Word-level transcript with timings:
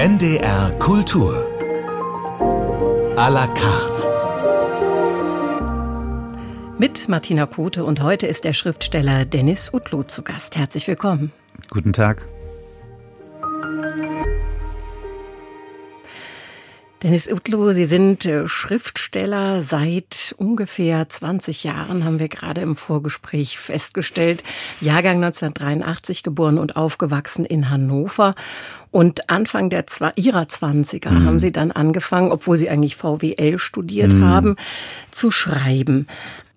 NDR 0.00 0.70
Kultur. 0.78 1.46
A 3.16 3.28
la 3.28 3.46
carte. 3.48 4.08
Mit 6.78 7.06
Martina 7.10 7.44
Kote 7.44 7.84
und 7.84 8.00
heute 8.00 8.26
ist 8.26 8.44
der 8.44 8.54
Schriftsteller 8.54 9.26
Dennis 9.26 9.74
Utlu 9.74 10.04
zu 10.04 10.22
Gast. 10.22 10.56
Herzlich 10.56 10.88
willkommen. 10.88 11.32
Guten 11.68 11.92
Tag. 11.92 12.26
Dennis 17.02 17.32
Utlu, 17.32 17.72
Sie 17.72 17.86
sind 17.86 18.26
äh, 18.26 18.46
Schriftsteller 18.46 19.62
seit 19.62 20.34
ungefähr 20.36 21.08
20 21.08 21.64
Jahren, 21.64 22.04
haben 22.04 22.18
wir 22.18 22.28
gerade 22.28 22.60
im 22.60 22.76
Vorgespräch 22.76 23.58
festgestellt. 23.58 24.44
Jahrgang 24.82 25.16
1983 25.16 26.22
geboren 26.22 26.58
und 26.58 26.76
aufgewachsen 26.76 27.46
in 27.46 27.70
Hannover. 27.70 28.34
Und 28.90 29.30
Anfang 29.30 29.70
der 29.70 29.86
ihrer 30.16 30.42
20er 30.42 31.10
mhm. 31.10 31.24
haben 31.24 31.40
Sie 31.40 31.52
dann 31.52 31.72
angefangen, 31.72 32.32
obwohl 32.32 32.58
Sie 32.58 32.68
eigentlich 32.68 32.96
VWL 32.96 33.58
studiert 33.58 34.12
mhm. 34.12 34.24
haben, 34.24 34.56
zu 35.10 35.30
schreiben. 35.30 36.06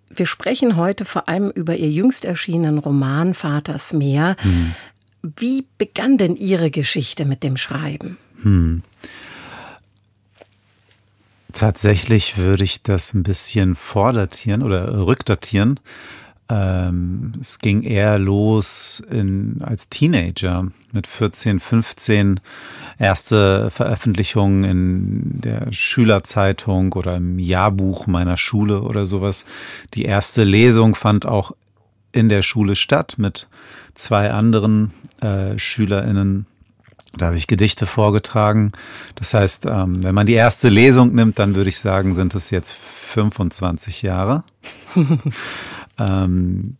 Wir 0.10 0.26
sprechen 0.26 0.76
heute 0.76 1.06
vor 1.06 1.30
allem 1.30 1.52
über 1.52 1.78
Ihr 1.78 1.90
jüngst 1.90 2.26
erschienenen 2.26 2.80
Roman 2.80 3.34
Vaters 3.34 3.94
Meer. 3.94 4.36
Mhm. 4.44 4.76
Wie 5.38 5.66
begann 5.78 6.18
denn 6.18 6.36
Ihre 6.36 6.70
Geschichte 6.70 7.24
mit 7.24 7.44
dem 7.44 7.56
Schreiben? 7.56 8.18
Tatsächlich 11.54 12.38
würde 12.38 12.64
ich 12.64 12.82
das 12.82 13.14
ein 13.14 13.22
bisschen 13.22 13.76
vordatieren 13.76 14.64
oder 14.64 15.06
rückdatieren. 15.06 15.80
Ähm, 16.50 17.34
es 17.40 17.60
ging 17.60 17.84
eher 17.84 18.18
los 18.18 19.04
in, 19.10 19.62
als 19.62 19.88
Teenager 19.88 20.66
mit 20.94 21.08
14, 21.08 21.60
15. 21.60 22.40
Erste 22.98 23.70
Veröffentlichung 23.70 24.64
in 24.64 25.42
der 25.42 25.72
Schülerzeitung 25.72 26.92
oder 26.94 27.18
im 27.18 27.38
Jahrbuch 27.38 28.08
meiner 28.08 28.38
Schule 28.38 28.82
oder 28.82 29.06
sowas. 29.06 29.46
Die 29.94 30.06
erste 30.06 30.44
Lesung 30.44 30.96
fand 30.96 31.26
auch 31.28 31.54
in 32.12 32.30
der 32.30 32.42
Schule 32.42 32.76
statt 32.76 33.16
mit 33.18 33.48
zwei 33.94 34.32
anderen 34.32 34.92
äh, 35.22 35.58
SchülerInnen 35.58 36.48
da 37.16 37.28
habe 37.28 37.38
ich 37.38 37.48
Gedichte 37.48 37.86
vorgetragen. 37.86 38.72
Das 39.16 39.34
heißt, 39.34 39.66
ähm, 39.66 40.04
wenn 40.04 40.16
man 40.16 40.26
die 40.26 40.34
erste 40.34 40.70
Lesung 40.70 41.14
nimmt, 41.14 41.40
dann 41.40 41.56
würde 41.56 41.70
ich 41.70 41.80
sagen, 41.80 42.16
sind 42.16 42.34
es 42.34 42.50
jetzt 42.50 42.74
25 42.74 44.02
Jahre. 44.02 44.44
ähm, 46.00 46.78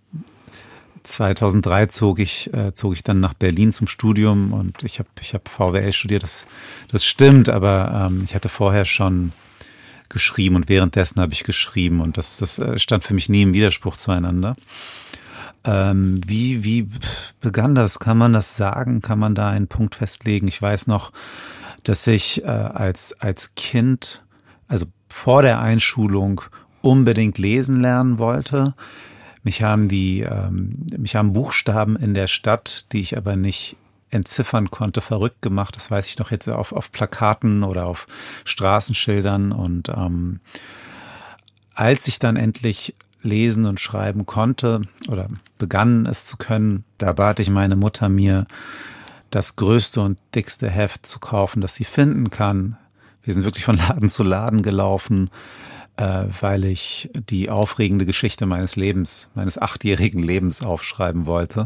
2003 1.04 1.88
zog 1.88 2.20
ich, 2.20 2.54
äh, 2.54 2.74
zog 2.74 2.94
ich 2.94 3.04
dann 3.04 3.20
nach 3.20 3.34
Berlin 3.34 3.72
zum 3.72 3.88
Studium 3.88 4.54
und 4.54 4.84
ich 4.84 5.00
habe 5.00 5.10
ich 5.22 5.34
hab 5.34 5.48
VWL 5.50 5.92
studiert. 5.92 6.24
Das, 6.24 6.46
das 6.88 7.06
stimmt, 7.06 7.50
aber 7.50 8.08
ähm, 8.08 8.22
ich 8.24 8.34
hatte 8.34 8.50
vorher 8.50 8.86
schon 8.86 9.34
geschrieben 10.10 10.56
und 10.56 10.70
währenddessen 10.70 11.22
habe 11.22 11.34
ich 11.34 11.44
geschrieben 11.44 12.02
und 12.02 12.18
das, 12.18 12.38
das 12.38 12.60
äh, 12.60 12.80
stand 12.80 13.04
für 13.04 13.14
mich 13.14 13.30
nie 13.30 13.42
im 13.42 13.54
Widerspruch 13.54 13.98
zueinander. 13.98 14.56
Ähm, 15.66 16.20
wie, 16.26 16.64
wie 16.64 16.90
begann 17.40 17.76
das? 17.76 18.00
Kann 18.00 18.18
man 18.18 18.34
das 18.34 18.58
sagen? 18.58 19.02
Kann 19.02 19.20
man 19.20 19.36
da 19.36 19.50
einen 19.50 19.68
Punkt 19.68 19.96
festlegen? 19.96 20.48
Ich 20.48 20.62
weiß 20.62 20.88
noch, 20.88 21.12
dass 21.84 22.06
ich 22.08 22.44
äh, 22.44 22.48
als, 22.48 23.14
als 23.20 23.56
Kind, 23.56 24.24
also 24.68 24.86
vor 25.10 25.42
der 25.42 25.60
Einschulung, 25.60 26.42
unbedingt 26.82 27.38
lesen 27.38 27.80
lernen 27.80 28.18
wollte. 28.18 28.76
Mich 29.44 29.62
haben 29.64 29.88
die, 29.88 30.22
ähm, 30.22 30.86
mich 30.98 31.16
haben 31.16 31.34
Buchstaben 31.34 31.96
in 31.96 32.14
der 32.14 32.28
Stadt, 32.28 32.92
die 32.92 33.02
ich 33.02 33.18
aber 33.18 33.36
nicht 33.36 33.78
entziffern 34.10 34.70
konnte, 34.70 35.02
verrückt 35.02 35.42
gemacht. 35.42 35.76
Das 35.76 35.90
weiß 35.90 36.08
ich 36.08 36.20
noch 36.20 36.32
jetzt 36.32 36.48
auf, 36.48 36.72
auf 36.72 36.92
Plakaten 36.92 37.64
oder 37.64 37.86
auf 37.86 38.06
Straßenschildern. 38.46 39.52
Und 39.52 39.90
ähm, 39.90 40.40
als 41.74 42.08
ich 42.08 42.20
dann 42.20 42.36
endlich 42.36 42.96
lesen 43.24 43.66
und 43.66 43.80
schreiben 43.80 44.26
konnte 44.26 44.82
oder 45.10 45.28
begann 45.58 46.06
es 46.06 46.26
zu 46.26 46.38
können, 46.38 46.84
da 46.98 47.14
bat 47.14 47.40
ich 47.40 47.50
meine 47.50 47.76
Mutter 47.76 48.10
mir, 48.10 48.46
das 49.30 49.56
größte 49.56 50.02
und 50.02 50.20
dickste 50.36 50.70
Heft 50.70 51.06
zu 51.06 51.20
kaufen, 51.20 51.62
das 51.62 51.76
sie 51.76 51.86
finden 51.86 52.30
kann. 52.30 52.78
Wir 53.24 53.34
sind 53.34 53.46
wirklich 53.46 53.66
von 53.66 53.78
Laden 53.90 54.10
zu 54.10 54.24
Laden 54.24 54.62
gelaufen, 54.62 55.32
äh, 55.98 56.26
weil 56.40 56.66
ich 56.66 57.10
die 57.14 57.50
aufregende 57.50 58.06
Geschichte 58.06 58.46
meines 58.46 58.76
Lebens, 58.76 59.32
meines 59.34 59.58
achtjährigen 59.58 60.22
Lebens 60.22 60.62
aufschreiben 60.62 61.26
wollte. 61.26 61.66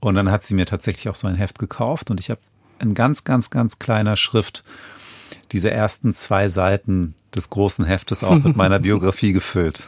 Und 0.00 0.16
dann 0.16 0.30
hat 0.30 0.42
sie 0.42 0.54
mir 0.54 0.66
tatsächlich 0.66 1.08
auch 1.08 1.14
so 1.14 1.26
ein 1.26 1.36
Heft 1.36 1.58
gekauft 1.58 2.10
und 2.10 2.20
ich 2.20 2.28
habe 2.28 2.40
in 2.80 2.92
ganz, 2.92 3.24
ganz, 3.24 3.48
ganz 3.48 3.78
kleiner 3.78 4.16
Schrift 4.16 4.64
diese 5.52 5.70
ersten 5.70 6.12
zwei 6.12 6.48
Seiten 6.48 7.14
des 7.34 7.48
großen 7.48 7.84
Heftes 7.84 8.22
auch 8.22 8.36
mit 8.42 8.56
meiner 8.56 8.78
Biografie 8.78 9.32
gefüllt. 9.32 9.84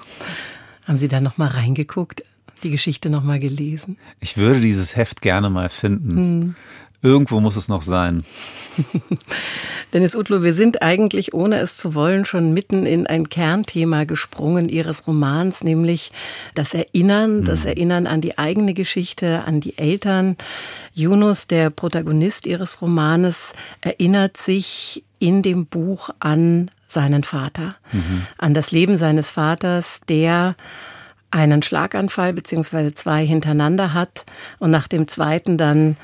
Haben 0.86 0.97
Sie 0.97 1.08
da 1.08 1.20
noch 1.20 1.36
mal 1.36 1.48
reingeguckt, 1.48 2.24
die 2.62 2.70
Geschichte 2.70 3.10
noch 3.10 3.24
mal 3.24 3.41
gelesen? 3.41 3.98
Ich 4.20 4.36
würde 4.36 4.60
dieses 4.60 4.97
Heft 4.97 5.20
gerne 5.20 5.50
mal 5.50 5.69
finden. 5.69 6.10
Hm. 6.16 6.54
Irgendwo 7.02 7.40
muss 7.40 7.56
es 7.56 7.68
noch 7.68 7.82
sein. 7.82 8.24
Dennis 9.92 10.14
Utlo, 10.14 10.42
wir 10.42 10.52
sind 10.52 10.82
eigentlich, 10.82 11.34
ohne 11.34 11.58
es 11.60 11.76
zu 11.76 11.94
wollen, 11.94 12.24
schon 12.24 12.52
mitten 12.52 12.84
in 12.86 13.06
ein 13.06 13.28
Kernthema 13.28 14.04
gesprungen 14.04 14.68
Ihres 14.68 15.06
Romans, 15.06 15.62
nämlich 15.64 16.12
das 16.54 16.74
Erinnern, 16.74 17.44
das 17.44 17.62
hm. 17.62 17.68
Erinnern 17.68 18.06
an 18.06 18.20
die 18.20 18.38
eigene 18.38 18.74
Geschichte, 18.74 19.44
an 19.44 19.60
die 19.60 19.78
Eltern. 19.78 20.36
Yunus, 20.92 21.46
der 21.46 21.70
Protagonist 21.70 22.46
Ihres 22.46 22.82
Romanes, 22.82 23.52
erinnert 23.80 24.36
sich 24.36 25.04
in 25.18 25.42
dem 25.42 25.66
Buch 25.66 26.10
an 26.18 26.70
seinen 26.88 27.24
Vater, 27.24 27.76
mhm. 27.92 28.26
an 28.38 28.54
das 28.54 28.70
Leben 28.70 28.96
seines 28.96 29.30
Vaters, 29.30 30.00
der 30.08 30.56
einen 31.30 31.62
Schlaganfall 31.62 32.32
beziehungsweise 32.32 32.94
zwei 32.94 33.26
hintereinander 33.26 33.92
hat 33.92 34.24
und 34.58 34.70
nach 34.70 34.88
dem 34.88 35.08
zweiten 35.08 35.58
dann 35.58 35.96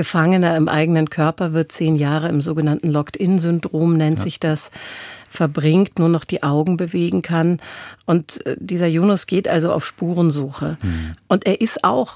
Gefangener 0.00 0.56
im 0.56 0.66
eigenen 0.66 1.10
Körper 1.10 1.52
wird, 1.52 1.72
zehn 1.72 1.94
Jahre 1.94 2.30
im 2.30 2.40
sogenannten 2.40 2.90
Locked-In-Syndrom 2.90 3.98
nennt 3.98 4.16
ja. 4.16 4.22
sich 4.22 4.40
das, 4.40 4.70
verbringt, 5.28 5.98
nur 5.98 6.08
noch 6.08 6.24
die 6.24 6.42
Augen 6.42 6.78
bewegen 6.78 7.20
kann. 7.20 7.60
Und 8.06 8.46
äh, 8.46 8.56
dieser 8.58 8.86
Yunus 8.86 9.26
geht 9.26 9.46
also 9.46 9.70
auf 9.74 9.84
Spurensuche. 9.84 10.78
Mhm. 10.80 11.12
Und 11.28 11.44
er 11.44 11.60
ist 11.60 11.84
auch 11.84 12.14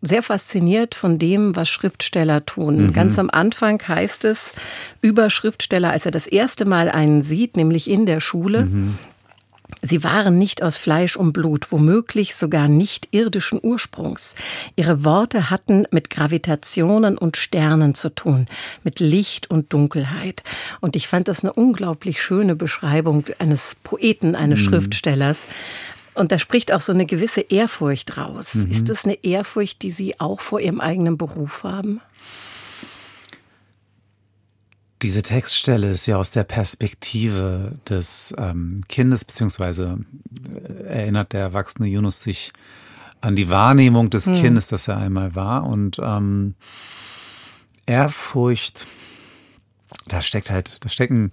sehr 0.00 0.22
fasziniert 0.22 0.94
von 0.94 1.18
dem, 1.18 1.54
was 1.56 1.68
Schriftsteller 1.68 2.46
tun. 2.46 2.86
Mhm. 2.86 2.92
Ganz 2.94 3.18
am 3.18 3.28
Anfang 3.28 3.86
heißt 3.86 4.24
es 4.24 4.54
über 5.02 5.28
Schriftsteller, 5.28 5.90
als 5.90 6.06
er 6.06 6.12
das 6.12 6.26
erste 6.26 6.64
Mal 6.64 6.88
einen 6.88 7.20
sieht, 7.20 7.58
nämlich 7.58 7.90
in 7.90 8.06
der 8.06 8.20
Schule. 8.20 8.64
Mhm. 8.64 8.98
Sie 9.82 10.04
waren 10.04 10.38
nicht 10.38 10.62
aus 10.62 10.76
Fleisch 10.76 11.16
und 11.16 11.32
Blut, 11.32 11.72
womöglich 11.72 12.34
sogar 12.34 12.68
nicht 12.68 13.08
irdischen 13.10 13.60
Ursprungs. 13.62 14.34
Ihre 14.76 15.04
Worte 15.04 15.50
hatten 15.50 15.86
mit 15.90 16.10
Gravitationen 16.10 17.18
und 17.18 17.36
Sternen 17.36 17.94
zu 17.94 18.14
tun, 18.14 18.46
mit 18.84 19.00
Licht 19.00 19.50
und 19.50 19.72
Dunkelheit. 19.72 20.42
Und 20.80 20.96
ich 20.96 21.08
fand 21.08 21.28
das 21.28 21.42
eine 21.42 21.52
unglaublich 21.52 22.22
schöne 22.22 22.56
Beschreibung 22.56 23.24
eines 23.38 23.76
Poeten, 23.82 24.34
eines 24.34 24.60
mhm. 24.60 24.64
Schriftstellers. 24.64 25.44
Und 26.14 26.32
da 26.32 26.38
spricht 26.38 26.72
auch 26.72 26.80
so 26.80 26.92
eine 26.92 27.04
gewisse 27.04 27.42
Ehrfurcht 27.42 28.16
raus. 28.16 28.54
Mhm. 28.54 28.70
Ist 28.70 28.88
das 28.88 29.04
eine 29.04 29.22
Ehrfurcht, 29.22 29.82
die 29.82 29.90
Sie 29.90 30.18
auch 30.18 30.40
vor 30.40 30.60
Ihrem 30.60 30.80
eigenen 30.80 31.18
Beruf 31.18 31.62
haben? 31.64 32.00
Diese 35.02 35.22
Textstelle 35.22 35.90
ist 35.90 36.06
ja 36.06 36.16
aus 36.16 36.30
der 36.30 36.44
Perspektive 36.44 37.74
des 37.88 38.34
ähm, 38.38 38.80
Kindes, 38.88 39.24
beziehungsweise 39.24 39.98
äh, 40.54 40.84
erinnert 40.84 41.32
der 41.32 41.42
erwachsene 41.42 41.88
Yunus 41.88 42.22
sich 42.22 42.52
an 43.20 43.36
die 43.36 43.50
Wahrnehmung 43.50 44.10
des 44.10 44.26
hm. 44.26 44.34
Kindes, 44.34 44.68
das 44.68 44.88
er 44.88 44.98
einmal 44.98 45.34
war. 45.34 45.64
Und 45.64 45.98
ähm, 46.02 46.54
Ehrfurcht, 47.86 48.86
da 50.08 50.22
steckt 50.22 50.50
halt, 50.50 50.84
da 50.84 50.88
stecken, 50.88 51.32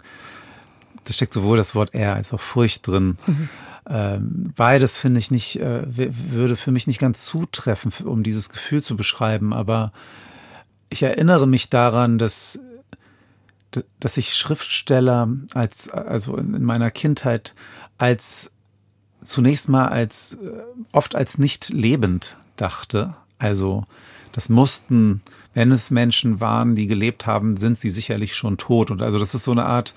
da 1.04 1.13
steckt 1.13 1.33
sowohl 1.33 1.57
das 1.57 1.75
Wort 1.75 1.94
Ehr 1.94 2.16
als 2.16 2.33
auch 2.33 2.39
Furcht 2.39 2.88
drin. 2.88 3.18
Mhm. 3.25 3.50
Ähm, 3.89 4.54
beides 4.56 4.98
finde 4.98 5.19
ich 5.19 5.30
nicht, 5.30 5.59
äh, 5.59 5.83
würde 5.88 6.56
für 6.56 6.71
mich 6.71 6.88
nicht 6.88 7.00
ganz 7.00 7.25
zutreffen, 7.25 7.92
um 8.06 8.24
dieses 8.24 8.50
Gefühl 8.50 8.81
zu 8.83 8.95
beschreiben. 8.95 9.54
Aber 9.54 9.92
ich 10.89 11.04
erinnere 11.04 11.48
mich 11.48 11.69
daran, 11.69 12.18
dass, 12.18 12.59
dass 13.99 14.17
ich 14.17 14.35
Schriftsteller 14.35 15.29
als, 15.53 15.89
also 15.89 16.37
in 16.37 16.63
meiner 16.63 16.91
Kindheit 16.91 17.53
als 17.97 18.51
zunächst 19.21 19.69
mal 19.69 19.87
als, 19.87 20.35
äh, 20.35 20.51
oft 20.91 21.15
als 21.15 21.37
nicht 21.37 21.69
lebend 21.69 22.37
dachte. 22.57 23.15
Also, 23.37 23.85
das 24.31 24.49
mussten, 24.49 25.21
wenn 25.53 25.71
es 25.71 25.91
Menschen 25.91 26.41
waren, 26.41 26.75
die 26.75 26.87
gelebt 26.87 27.25
haben, 27.25 27.55
sind 27.55 27.77
sie 27.77 27.89
sicherlich 27.89 28.35
schon 28.35 28.57
tot. 28.57 28.91
Und 28.91 29.01
also, 29.01 29.19
das 29.19 29.35
ist 29.35 29.43
so 29.43 29.51
eine 29.51 29.65
Art, 29.65 29.93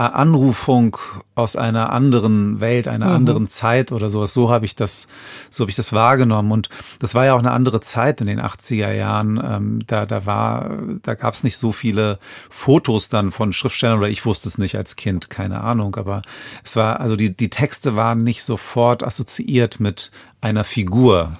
Anrufung 0.00 0.96
aus 1.34 1.56
einer 1.56 1.92
anderen 1.92 2.60
Welt, 2.60 2.88
einer 2.88 3.08
mhm. 3.08 3.14
anderen 3.14 3.48
Zeit 3.48 3.92
oder 3.92 4.08
sowas. 4.08 4.32
So 4.32 4.50
habe 4.50 4.64
ich 4.64 4.74
das, 4.74 5.08
so 5.50 5.62
habe 5.62 5.70
ich 5.70 5.76
das 5.76 5.92
wahrgenommen. 5.92 6.52
Und 6.52 6.68
das 6.98 7.14
war 7.14 7.26
ja 7.26 7.34
auch 7.34 7.38
eine 7.38 7.50
andere 7.50 7.80
Zeit 7.80 8.20
in 8.20 8.26
den 8.26 8.40
80er 8.40 8.92
Jahren. 8.92 9.40
Ähm, 9.42 9.78
da, 9.86 10.06
da 10.06 10.26
war, 10.26 10.78
da 11.02 11.14
gab 11.14 11.34
es 11.34 11.44
nicht 11.44 11.56
so 11.56 11.72
viele 11.72 12.18
Fotos 12.48 13.08
dann 13.08 13.30
von 13.30 13.52
Schriftstellern 13.52 13.98
oder 13.98 14.08
ich 14.08 14.24
wusste 14.24 14.48
es 14.48 14.58
nicht 14.58 14.76
als 14.76 14.96
Kind, 14.96 15.30
keine 15.30 15.60
Ahnung. 15.60 15.96
Aber 15.96 16.22
es 16.64 16.76
war, 16.76 17.00
also 17.00 17.16
die, 17.16 17.36
die 17.36 17.50
Texte 17.50 17.96
waren 17.96 18.22
nicht 18.22 18.42
sofort 18.42 19.02
assoziiert 19.02 19.80
mit 19.80 20.10
einer 20.40 20.64
Figur. 20.64 21.38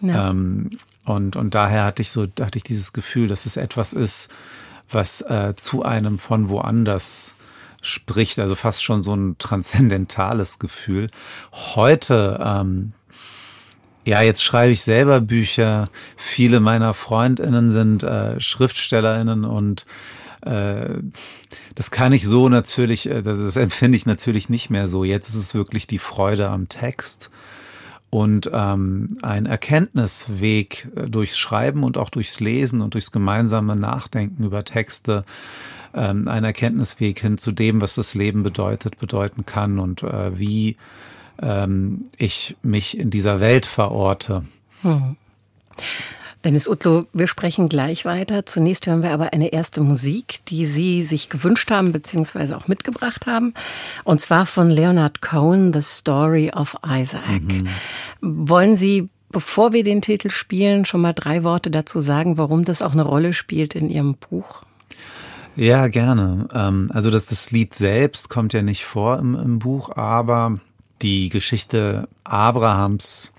Ja. 0.00 0.30
Ähm, 0.30 0.70
und, 1.04 1.36
und 1.36 1.54
daher 1.54 1.84
hatte 1.84 2.02
ich 2.02 2.10
so, 2.10 2.22
hatte 2.22 2.56
ich 2.56 2.62
dieses 2.62 2.92
Gefühl, 2.92 3.26
dass 3.26 3.46
es 3.46 3.56
etwas 3.56 3.92
ist, 3.92 4.30
was 4.90 5.22
äh, 5.22 5.54
zu 5.56 5.82
einem 5.82 6.18
von 6.18 6.48
woanders 6.48 7.36
spricht, 7.82 8.38
also 8.38 8.54
fast 8.54 8.84
schon 8.84 9.02
so 9.02 9.14
ein 9.14 9.36
transzendentales 9.38 10.58
Gefühl. 10.58 11.10
Heute, 11.52 12.40
ähm, 12.44 12.92
ja, 14.04 14.22
jetzt 14.22 14.42
schreibe 14.42 14.72
ich 14.72 14.82
selber 14.82 15.20
Bücher. 15.20 15.88
Viele 16.16 16.60
meiner 16.60 16.94
Freundinnen 16.94 17.70
sind 17.70 18.02
äh, 18.02 18.40
Schriftstellerinnen 18.40 19.44
und 19.44 19.84
äh, 20.42 20.98
das 21.74 21.90
kann 21.90 22.12
ich 22.12 22.26
so 22.26 22.48
natürlich, 22.48 23.08
äh, 23.08 23.22
das, 23.22 23.38
das 23.38 23.56
empfinde 23.56 23.96
ich 23.96 24.06
natürlich 24.06 24.48
nicht 24.48 24.70
mehr 24.70 24.86
so. 24.86 25.04
Jetzt 25.04 25.28
ist 25.28 25.36
es 25.36 25.54
wirklich 25.54 25.86
die 25.86 25.98
Freude 25.98 26.48
am 26.48 26.68
Text 26.68 27.30
und 28.10 28.50
ähm, 28.52 29.18
ein 29.22 29.46
Erkenntnisweg 29.46 30.88
äh, 30.96 31.08
durchs 31.08 31.38
Schreiben 31.38 31.84
und 31.84 31.96
auch 31.96 32.10
durchs 32.10 32.40
Lesen 32.40 32.80
und 32.80 32.94
durchs 32.94 33.12
gemeinsame 33.12 33.76
Nachdenken 33.76 34.44
über 34.44 34.64
Texte, 34.64 35.24
ähm, 35.94 36.26
ein 36.28 36.44
Erkenntnisweg 36.44 37.20
hin 37.20 37.38
zu 37.38 37.52
dem, 37.52 37.80
was 37.80 37.94
das 37.94 38.14
Leben 38.14 38.42
bedeutet, 38.42 38.98
bedeuten 38.98 39.46
kann 39.46 39.78
und 39.78 40.02
äh, 40.02 40.36
wie 40.38 40.76
ähm, 41.40 42.08
ich 42.16 42.56
mich 42.62 42.98
in 42.98 43.10
dieser 43.10 43.40
Welt 43.40 43.66
verorte. 43.66 44.44
Hm. 44.82 45.16
Dennis 46.44 46.66
Utlo, 46.66 47.06
wir 47.12 47.26
sprechen 47.26 47.68
gleich 47.68 48.06
weiter. 48.06 48.46
Zunächst 48.46 48.86
hören 48.86 49.02
wir 49.02 49.10
aber 49.10 49.34
eine 49.34 49.52
erste 49.52 49.82
Musik, 49.82 50.40
die 50.48 50.64
Sie 50.64 51.02
sich 51.02 51.28
gewünscht 51.28 51.70
haben 51.70 51.92
bzw. 51.92 52.54
auch 52.54 52.66
mitgebracht 52.66 53.26
haben. 53.26 53.52
Und 54.04 54.22
zwar 54.22 54.46
von 54.46 54.70
Leonard 54.70 55.20
Cohen, 55.20 55.72
The 55.74 55.82
Story 55.82 56.50
of 56.54 56.76
Isaac. 56.86 57.42
Mhm. 57.42 57.68
Wollen 58.22 58.76
Sie, 58.76 59.10
bevor 59.30 59.74
wir 59.74 59.84
den 59.84 60.00
Titel 60.00 60.30
spielen, 60.30 60.86
schon 60.86 61.02
mal 61.02 61.12
drei 61.12 61.44
Worte 61.44 61.70
dazu 61.70 62.00
sagen, 62.00 62.38
warum 62.38 62.64
das 62.64 62.80
auch 62.80 62.92
eine 62.92 63.04
Rolle 63.04 63.34
spielt 63.34 63.74
in 63.74 63.90
Ihrem 63.90 64.14
Buch? 64.14 64.62
Ja, 65.56 65.88
gerne. 65.88 66.48
Ähm, 66.54 66.90
also 66.94 67.10
das, 67.10 67.26
das 67.26 67.50
Lied 67.50 67.74
selbst 67.74 68.30
kommt 68.30 68.54
ja 68.54 68.62
nicht 68.62 68.86
vor 68.86 69.18
im, 69.18 69.34
im 69.34 69.58
Buch, 69.58 69.94
aber 69.94 70.58
die 71.02 71.28
Geschichte 71.28 72.08
Abrahams 72.24 73.34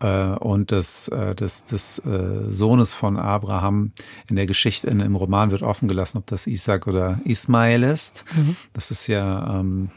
äh, 0.00 0.36
und 0.38 0.70
des, 0.70 1.08
äh, 1.08 1.34
des, 1.34 1.64
des 1.64 1.98
äh, 2.00 2.50
Sohnes 2.50 2.92
von 2.92 3.16
Abraham 3.16 3.92
in 4.28 4.36
der 4.36 4.46
Geschichte, 4.46 4.88
in, 4.88 5.00
im 5.00 5.16
Roman 5.16 5.50
wird 5.50 5.62
offen 5.62 5.88
gelassen, 5.88 6.18
ob 6.18 6.26
das 6.26 6.46
Isaac 6.46 6.86
oder 6.86 7.14
Ismael 7.24 7.82
ist. 7.82 8.24
Mhm. 8.34 8.56
Das 8.72 8.90
ist 8.90 9.06
ja 9.06 9.60
ähm, 9.60 9.90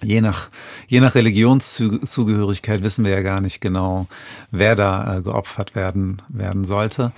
Je 0.00 0.20
nach, 0.20 0.48
je 0.86 1.00
nach 1.00 1.16
Religionszugehörigkeit 1.16 2.84
wissen 2.84 3.04
wir 3.04 3.10
ja 3.10 3.20
gar 3.20 3.40
nicht 3.40 3.60
genau, 3.60 4.06
wer 4.52 4.76
da 4.76 5.16
äh, 5.16 5.22
geopfert 5.22 5.74
werden, 5.74 6.22
werden 6.28 6.64
sollte. 6.64 7.12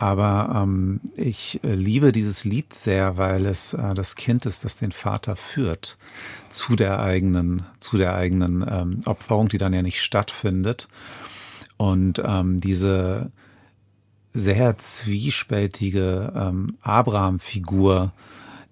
Aber 0.00 0.62
ähm, 0.62 1.00
ich 1.16 1.60
äh, 1.62 1.74
liebe 1.74 2.10
dieses 2.10 2.44
Lied 2.44 2.74
sehr, 2.74 3.18
weil 3.18 3.46
es 3.46 3.74
äh, 3.74 3.94
das 3.94 4.16
Kind 4.16 4.46
ist, 4.46 4.64
das 4.64 4.74
den 4.74 4.90
Vater 4.90 5.36
führt 5.36 5.96
zu 6.50 6.74
der 6.74 6.98
eigenen, 6.98 7.66
zu 7.78 7.98
der 7.98 8.16
eigenen 8.16 8.66
ähm, 8.68 9.00
Opferung, 9.06 9.48
die 9.48 9.58
dann 9.58 9.72
ja 9.72 9.82
nicht 9.82 10.02
stattfindet. 10.02 10.88
Und 11.76 12.22
ähm, 12.24 12.60
diese 12.60 13.30
sehr 14.32 14.78
zwiespältige 14.78 16.32
ähm, 16.34 16.76
Abraham-Figur, 16.82 18.12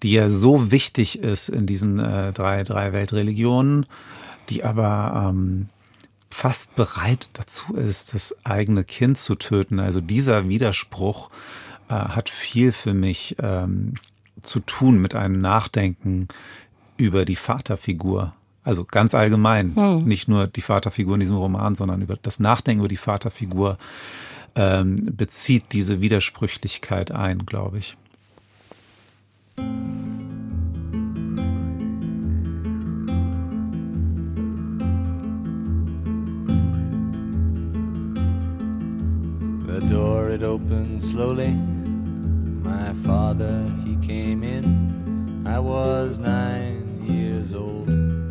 die 0.03 0.13
ja 0.13 0.29
so 0.29 0.71
wichtig 0.71 1.21
ist 1.21 1.49
in 1.49 1.67
diesen 1.67 2.01
äh, 2.01 2.33
drei, 2.33 2.65
drei 2.65 2.93
Weltreligionen, 2.93 3.87
die 4.49 4.65
aber 4.65 5.31
ähm, 5.31 5.69
fast 6.31 6.75
bereit 6.75 7.31
dazu 7.35 7.75
ist, 7.75 8.15
das 8.15 8.35
eigene 8.45 8.83
Kind 8.83 9.19
zu 9.19 9.37
töten. 9.37 9.79
Also 9.79 10.01
dieser 10.01 10.49
Widerspruch 10.49 11.31
äh, 11.89 11.95
hat 11.95 12.29
viel 12.29 12.73
für 12.73 12.95
mich 12.95 13.37
ähm, 13.41 13.95
zu 14.41 14.59
tun 14.61 15.01
mit 15.01 15.15
einem 15.15 15.39
Nachdenken 15.39 16.27
über 16.97 17.25
die 17.25 17.37
Vaterfigur 17.37 18.35
also 18.65 18.85
ganz 18.85 19.15
allgemein, 19.15 19.75
hm. 19.75 20.05
nicht 20.05 20.29
nur 20.29 20.47
die 20.47 20.63
Vaterfigur 20.63 21.15
in 21.15 21.21
diesem 21.21 21.37
Roman, 21.37 21.75
sondern 21.75 22.03
über 22.03 22.17
das 22.21 22.39
Nachdenken 22.39 22.81
über 22.81 22.89
die 22.89 22.97
Vaterfigur 22.97 23.79
ähm, 24.55 24.97
bezieht 25.17 25.73
diese 25.73 26.01
Widersprüchlichkeit 26.01 27.11
ein, 27.11 27.47
glaube 27.47 27.79
ich. 27.79 27.97
The 39.67 39.81
door 39.89 40.31
it 40.31 40.43
opened 40.43 41.03
slowly. 41.03 41.57
My 42.63 42.93
father 43.05 43.71
he 43.85 43.97
came 44.07 44.45
in. 44.45 45.45
I 45.47 45.59
was 45.59 46.19
nine 46.19 47.03
years 47.05 47.55
old. 47.55 48.22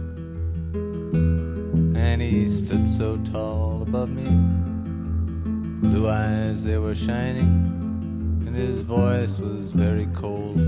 And 2.11 2.21
he 2.21 2.45
stood 2.45 2.85
so 2.89 3.15
tall 3.31 3.81
above 3.83 4.09
me. 4.09 4.27
Blue 5.79 6.09
eyes, 6.09 6.61
they 6.61 6.77
were 6.77 6.93
shining, 6.93 8.43
and 8.45 8.53
his 8.53 8.81
voice 8.81 9.39
was 9.39 9.71
very 9.71 10.07
cold. 10.07 10.59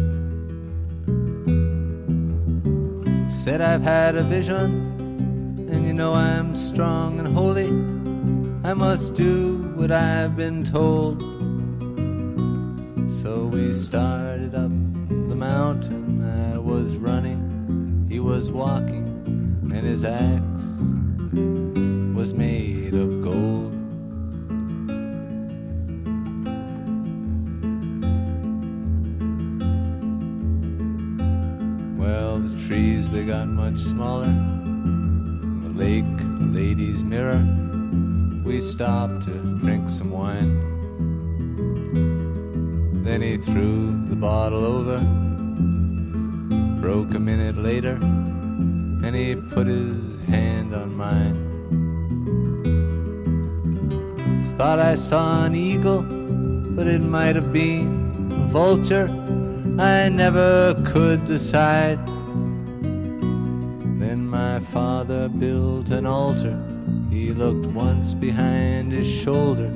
Said, 3.30 3.60
I've 3.60 3.82
had 3.82 4.16
a 4.16 4.24
vision, 4.24 5.68
and 5.70 5.86
you 5.86 5.94
know 5.94 6.14
I'm 6.14 6.56
strong 6.56 7.20
and 7.20 7.36
holy. 7.36 7.68
I 8.64 8.74
must 8.74 9.14
do 9.14 9.58
what 9.76 9.92
I've 9.92 10.38
been 10.38 10.64
told. 10.64 11.22
So 13.22 13.48
we 13.48 13.74
started 13.74 14.56
up 14.56 14.72
the 15.30 15.36
mountain. 15.36 16.24
I 16.54 16.58
was 16.58 16.96
running, 16.96 18.08
he 18.10 18.22
was 18.22 18.50
walking, 18.50 19.08
and 19.74 19.86
his 19.86 20.06
axe 20.06 20.73
was 22.24 22.34
made 22.34 22.94
of 22.94 23.22
gold. 23.22 23.74
Well, 32.00 32.40
the 32.40 32.66
trees 32.66 33.12
they 33.12 33.26
got 33.26 33.50
much 33.50 33.78
smaller. 33.78 34.34
The 35.64 35.74
lake, 35.76 36.06
lady's 36.40 37.04
mirror. 37.04 37.46
We 38.46 38.62
stopped 38.62 39.26
to 39.26 39.60
drink 39.60 39.90
some 39.90 40.12
wine. 40.12 40.54
Then 43.04 43.22
he 43.22 43.36
threw 43.36 44.02
the 44.08 44.16
bottle 44.16 44.64
over. 44.64 45.00
Broke 46.80 47.16
a 47.16 47.20
minute 47.20 47.58
later, 47.58 47.96
and 49.06 49.14
he 49.14 49.36
put 49.36 49.68
his 49.68 50.18
hand 50.28 50.74
on 50.74 50.96
mine. 50.96 51.43
Thought 54.64 54.80
I 54.80 54.96
saw 54.96 55.44
an 55.44 55.56
eagle, 55.56 56.04
but 56.04 56.88
it 56.88 57.02
might 57.02 57.36
have 57.36 57.52
been 57.52 58.32
a 58.32 58.48
vulture. 58.48 59.10
I 59.78 60.08
never 60.08 60.74
could 60.86 61.26
decide. 61.26 62.00
Then 64.00 64.26
my 64.26 64.62
father 64.62 65.28
built 65.28 65.90
an 65.90 66.06
altar. 66.06 66.58
He 67.10 67.34
looked 67.34 67.66
once 67.66 68.14
behind 68.14 68.94
his 68.94 69.06
shoulder. 69.06 69.70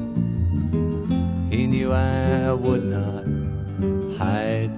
He 1.51 1.67
knew 1.67 1.91
I 1.91 2.53
would 2.53 2.85
not 2.85 3.25
hide. 4.17 4.76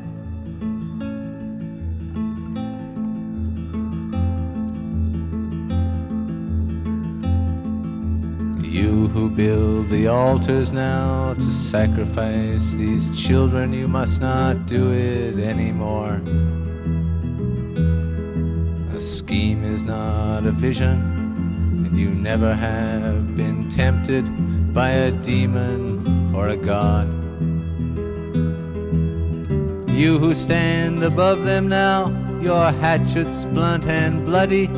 Build 9.36 9.90
the 9.90 10.08
altars 10.08 10.72
now 10.72 11.34
to 11.34 11.52
sacrifice 11.52 12.74
these 12.74 13.16
children, 13.16 13.74
you 13.74 13.88
must 13.88 14.22
not 14.22 14.66
do 14.66 14.92
it 14.92 15.40
anymore. 15.40 16.22
A 18.96 19.02
scheme 19.02 19.64
is 19.64 19.84
not 19.84 20.46
a 20.46 20.52
vision, 20.52 21.00
and 21.86 22.00
you 22.00 22.10
never 22.10 22.54
have 22.54 23.36
been 23.36 23.70
tempted 23.70 24.26
by 24.74 24.90
a 24.90 25.12
demon 25.12 26.36
or 26.36 26.50
a 26.50 26.58
god. 26.58 27.08
You 29.90 30.18
who 30.18 30.34
stand 30.34 31.04
above 31.04 31.44
them 31.44 31.68
now 31.68 32.14
your 32.42 32.72
hatchets 32.72 33.44
blunt 33.44 33.86
and 33.88 34.26
bloody. 34.26 34.70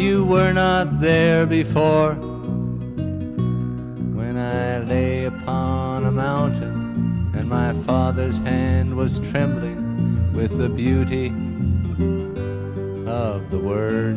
You 0.00 0.24
were 0.24 0.52
not 0.52 1.00
there 1.00 1.44
before. 1.44 2.27
Upon 5.28 6.06
a 6.06 6.10
mountain 6.10 7.30
and 7.34 7.46
my 7.50 7.74
father's 7.84 8.38
hand 8.38 8.96
was 8.96 9.20
trembling 9.20 10.32
with 10.32 10.56
the 10.56 10.70
beauty 10.70 11.26
of 13.06 13.50
the 13.50 13.58
word. 13.58 14.16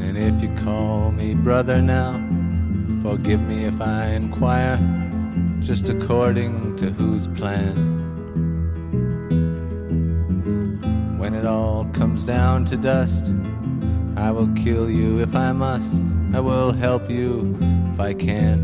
And 0.00 0.16
if 0.16 0.42
you 0.42 0.48
call 0.64 1.12
me 1.12 1.34
brother 1.34 1.82
now, 1.82 2.14
forgive 3.02 3.42
me 3.42 3.66
if 3.66 3.78
I 3.78 4.06
inquire, 4.06 4.78
just 5.60 5.90
according 5.90 6.76
to 6.76 6.90
whose 6.92 7.26
plan. 7.26 8.01
It 11.42 11.48
all 11.48 11.84
comes 11.86 12.24
down 12.24 12.64
to 12.64 12.76
dust, 12.76 13.34
I 14.16 14.30
will 14.30 14.46
kill 14.54 14.88
you 14.88 15.18
if 15.18 15.34
I 15.34 15.50
must. 15.50 15.92
I 16.32 16.38
will 16.38 16.70
help 16.70 17.10
you 17.10 17.58
if 17.92 17.98
I 17.98 18.14
can. 18.14 18.60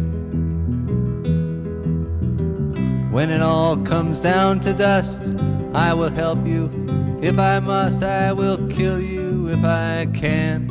When 3.10 3.30
it 3.30 3.42
all 3.42 3.76
comes 3.78 4.20
down 4.20 4.60
to 4.60 4.72
dust, 4.74 5.20
I 5.74 5.92
will 5.92 6.10
help 6.10 6.46
you. 6.46 6.70
If 7.20 7.36
I 7.40 7.58
must, 7.58 8.04
I 8.04 8.32
will 8.32 8.58
kill 8.68 9.00
you 9.00 9.48
if 9.48 9.64
I 9.64 10.06
can. 10.14 10.70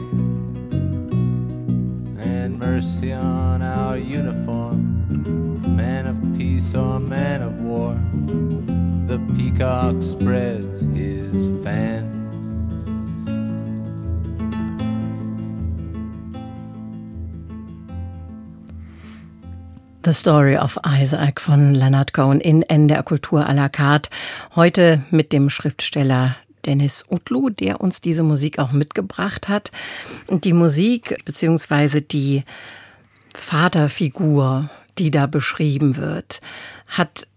And 2.17 2.57
mercy 2.57 3.11
on 3.11 3.61
our 3.61 3.97
uniform, 3.97 5.75
man 5.75 6.07
of 6.07 6.15
peace 6.37 6.73
or 6.73 7.01
man 7.01 7.41
of 7.41 7.59
war. 7.59 7.99
The 9.07 9.19
peacock 9.35 10.01
spreads 10.01 10.79
his 10.95 11.16
fan. 11.63 12.17
The 20.07 20.13
Story 20.13 20.55
of 20.55 20.79
Isaac 20.85 21.41
von 21.41 21.75
Leonard 21.75 22.13
Cohen 22.13 22.39
in 22.39 22.63
NDR 22.63 23.03
Kultur 23.03 23.45
à 23.45 23.53
la 23.53 23.67
carte. 23.67 24.09
Heute 24.55 25.03
mit 25.11 25.33
dem 25.33 25.49
Schriftsteller 25.49 26.37
Dennis 26.65 27.03
Utlu, 27.09 27.49
der 27.49 27.81
uns 27.81 27.99
diese 27.99 28.23
Musik 28.23 28.57
auch 28.57 28.71
mitgebracht 28.71 29.49
hat. 29.49 29.71
Die 30.29 30.53
Musik 30.53 31.17
beziehungsweise 31.25 32.01
die 32.01 32.43
Vaterfigur, 33.35 34.69
die 34.97 35.11
da 35.11 35.27
beschrieben 35.27 35.97
wird, 35.97 36.39
hat 36.87 37.27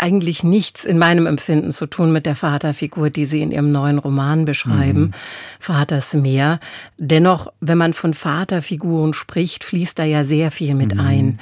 eigentlich 0.00 0.42
nichts 0.42 0.84
in 0.84 0.98
meinem 0.98 1.26
Empfinden 1.26 1.72
zu 1.72 1.86
tun 1.86 2.12
mit 2.12 2.26
der 2.26 2.36
Vaterfigur, 2.36 3.10
die 3.10 3.26
Sie 3.26 3.42
in 3.42 3.50
Ihrem 3.50 3.70
neuen 3.70 3.98
Roman 3.98 4.44
beschreiben, 4.44 5.00
mhm. 5.00 5.12
Vaters 5.58 6.14
Meer. 6.14 6.60
Dennoch, 6.98 7.52
wenn 7.60 7.78
man 7.78 7.92
von 7.92 8.14
Vaterfiguren 8.14 9.12
spricht, 9.12 9.64
fließt 9.64 9.98
da 9.98 10.04
ja 10.04 10.24
sehr 10.24 10.50
viel 10.50 10.74
mit 10.74 10.94
mhm. 10.94 11.00
ein. 11.00 11.40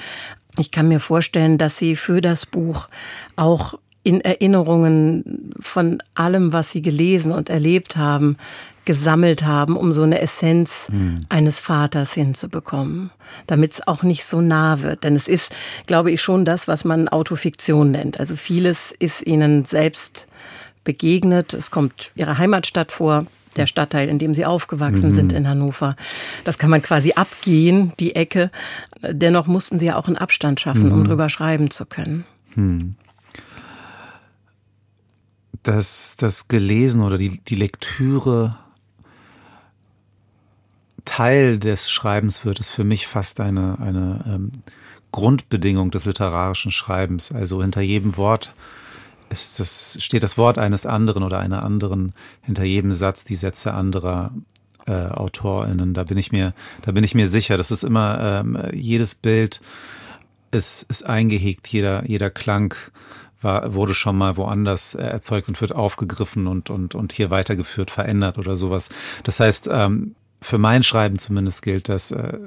Ich 0.59 0.73
kann 0.73 0.89
mir 0.89 1.01
vorstellen, 1.01 1.57
dass 1.57 1.79
Sie 1.79 1.95
für 1.95 2.21
das 2.21 2.45
Buch 2.45 2.89
auch 3.37 3.75
in 4.09 4.23
Erinnerungen 4.23 5.53
von 5.61 6.03
allem, 6.15 6.55
was 6.55 6.73
Sie 6.73 6.81
gelesen 6.81 7.31
und 7.31 7.51
erlebt 7.51 7.99
haben, 7.99 8.39
gesammelt 8.87 9.45
haben, 9.45 9.77
um 9.77 9.93
so 9.93 10.03
eine 10.03 10.23
Essenz 10.23 10.89
mhm. 10.91 11.21
eines 11.29 11.59
Vaters 11.59 12.15
hinzubekommen, 12.15 13.11
damit 13.47 13.75
es 13.75 13.87
auch 13.87 14.03
nicht 14.03 14.25
so 14.25 14.41
nah 14.41 14.81
wird. 14.81 15.05
Denn 15.05 15.15
es 15.15 15.29
ist, 15.29 15.55
glaube 15.87 16.11
ich, 16.11 16.23
schon 16.23 16.47
das, 16.47 16.69
was 16.69 16.87
man 16.87 17.09
Autofiktion 17.09 17.91
nennt. 17.91 18.19
Also 18.19 18.35
vieles 18.35 18.93
ist 18.99 19.27
Ihnen 19.27 19.67
selbst 19.67 20.27
begegnet. 20.85 21.53
Es 21.53 21.71
kommt 21.71 22.11
Ihre 22.15 22.39
Heimatstadt 22.39 22.91
vor, 22.91 23.27
der 23.57 23.67
Stadtteil, 23.67 24.09
in 24.09 24.19
dem 24.19 24.35
sie 24.35 24.47
aufgewachsen 24.47 25.11
mhm. 25.11 25.15
sind 25.15 25.33
in 25.35 25.47
Hannover. 25.47 25.97
Das 26.45 26.57
kann 26.57 26.71
man 26.71 26.81
quasi 26.81 27.13
abgehen, 27.13 27.93
die 28.01 28.17
Ecke. 28.17 28.51
Dennoch 29.03 29.47
mussten 29.47 29.79
sie 29.79 29.87
ja 29.87 29.97
auch 29.97 30.07
einen 30.07 30.17
Abstand 30.17 30.61
schaffen, 30.61 30.87
mhm. 30.87 30.93
um 30.93 31.05
drüber 31.05 31.29
schreiben 31.29 31.71
zu 31.71 31.85
können. 31.85 32.25
Mhm. 35.67 35.73
Das, 35.73 36.17
das 36.17 36.49
Gelesen 36.49 37.03
oder 37.03 37.19
die, 37.19 37.41
die 37.41 37.57
Lektüre 37.57 38.57
Teil 41.05 41.59
des 41.59 41.91
Schreibens 41.91 42.45
wird, 42.45 42.59
ist 42.59 42.69
für 42.69 42.85
mich 42.85 43.07
fast 43.07 43.41
eine, 43.41 43.79
eine 43.81 44.25
ähm, 44.27 44.53
Grundbedingung 45.11 45.91
des 45.91 46.05
literarischen 46.05 46.71
Schreibens. 46.71 47.33
Also 47.33 47.63
hinter 47.63 47.81
jedem 47.81 48.17
Wort 48.17 48.55
ist 49.31 49.59
das, 49.59 49.97
steht 50.01 50.23
das 50.23 50.37
Wort 50.37 50.59
eines 50.59 50.87
anderen 50.87 51.23
oder 51.23 51.39
einer 51.39 51.63
anderen, 51.63 52.13
hinter 52.43 52.65
jedem 52.65 52.93
Satz 52.93 53.25
die 53.25 53.37
Sätze 53.37 53.73
anderer 53.73 54.33
äh, 54.87 54.93
AutorInnen. 54.93 55.95
Da 55.95 56.05
bin 56.05 56.19
ich 56.19 56.31
mir, 56.31 56.53
da 56.83 56.93
bin 56.93 57.05
ich 57.05 57.15
mir 57.15 57.27
sicher. 57.27 57.57
Das 57.57 57.71
ist 57.71 57.85
immer, 57.85 58.43
ähm, 58.45 58.59
jedes 58.73 59.15
Bild 59.15 59.61
ist, 60.51 60.85
ist 60.85 61.05
eingehegt, 61.07 61.69
jeder, 61.69 62.07
jeder 62.07 62.31
Klang 62.31 62.75
war, 63.41 63.75
wurde 63.75 63.95
schon 63.95 64.17
mal 64.17 64.37
woanders 64.37 64.95
äh, 64.95 65.03
erzeugt 65.03 65.49
und 65.49 65.61
wird 65.61 65.75
aufgegriffen 65.75 66.47
und, 66.47 66.71
und, 66.71 66.95
und 66.95 67.13
hier 67.13 67.31
weitergeführt, 67.31 67.91
verändert 67.91 68.39
oder 68.39 68.57
sowas. 68.57 68.89
Das 69.23 69.41
heißt, 69.41 69.69
ähm, 69.73 70.15
für 70.41 70.59
mein 70.59 70.83
Schreiben 70.83 71.19
zumindest 71.19 71.63
gilt, 71.63 71.89
dass 71.89 72.11
äh, 72.11 72.39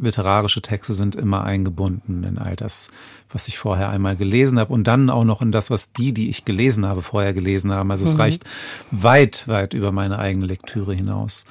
literarische 0.00 0.62
Texte 0.62 0.92
sind 0.94 1.14
immer 1.14 1.44
eingebunden 1.44 2.24
in 2.24 2.38
all 2.38 2.56
das, 2.56 2.90
was 3.30 3.48
ich 3.48 3.58
vorher 3.58 3.90
einmal 3.90 4.16
gelesen 4.16 4.58
habe 4.58 4.72
und 4.72 4.84
dann 4.84 5.10
auch 5.10 5.24
noch 5.24 5.42
in 5.42 5.52
das, 5.52 5.70
was 5.70 5.92
die, 5.92 6.12
die 6.12 6.28
ich 6.28 6.44
gelesen 6.44 6.86
habe, 6.86 7.02
vorher 7.02 7.32
gelesen 7.32 7.72
haben. 7.72 7.90
Also 7.90 8.04
mhm. 8.04 8.10
es 8.10 8.18
reicht 8.18 8.44
weit, 8.90 9.46
weit 9.46 9.74
über 9.74 9.92
meine 9.92 10.18
eigene 10.18 10.46
Lektüre 10.46 10.94
hinaus. 10.94 11.44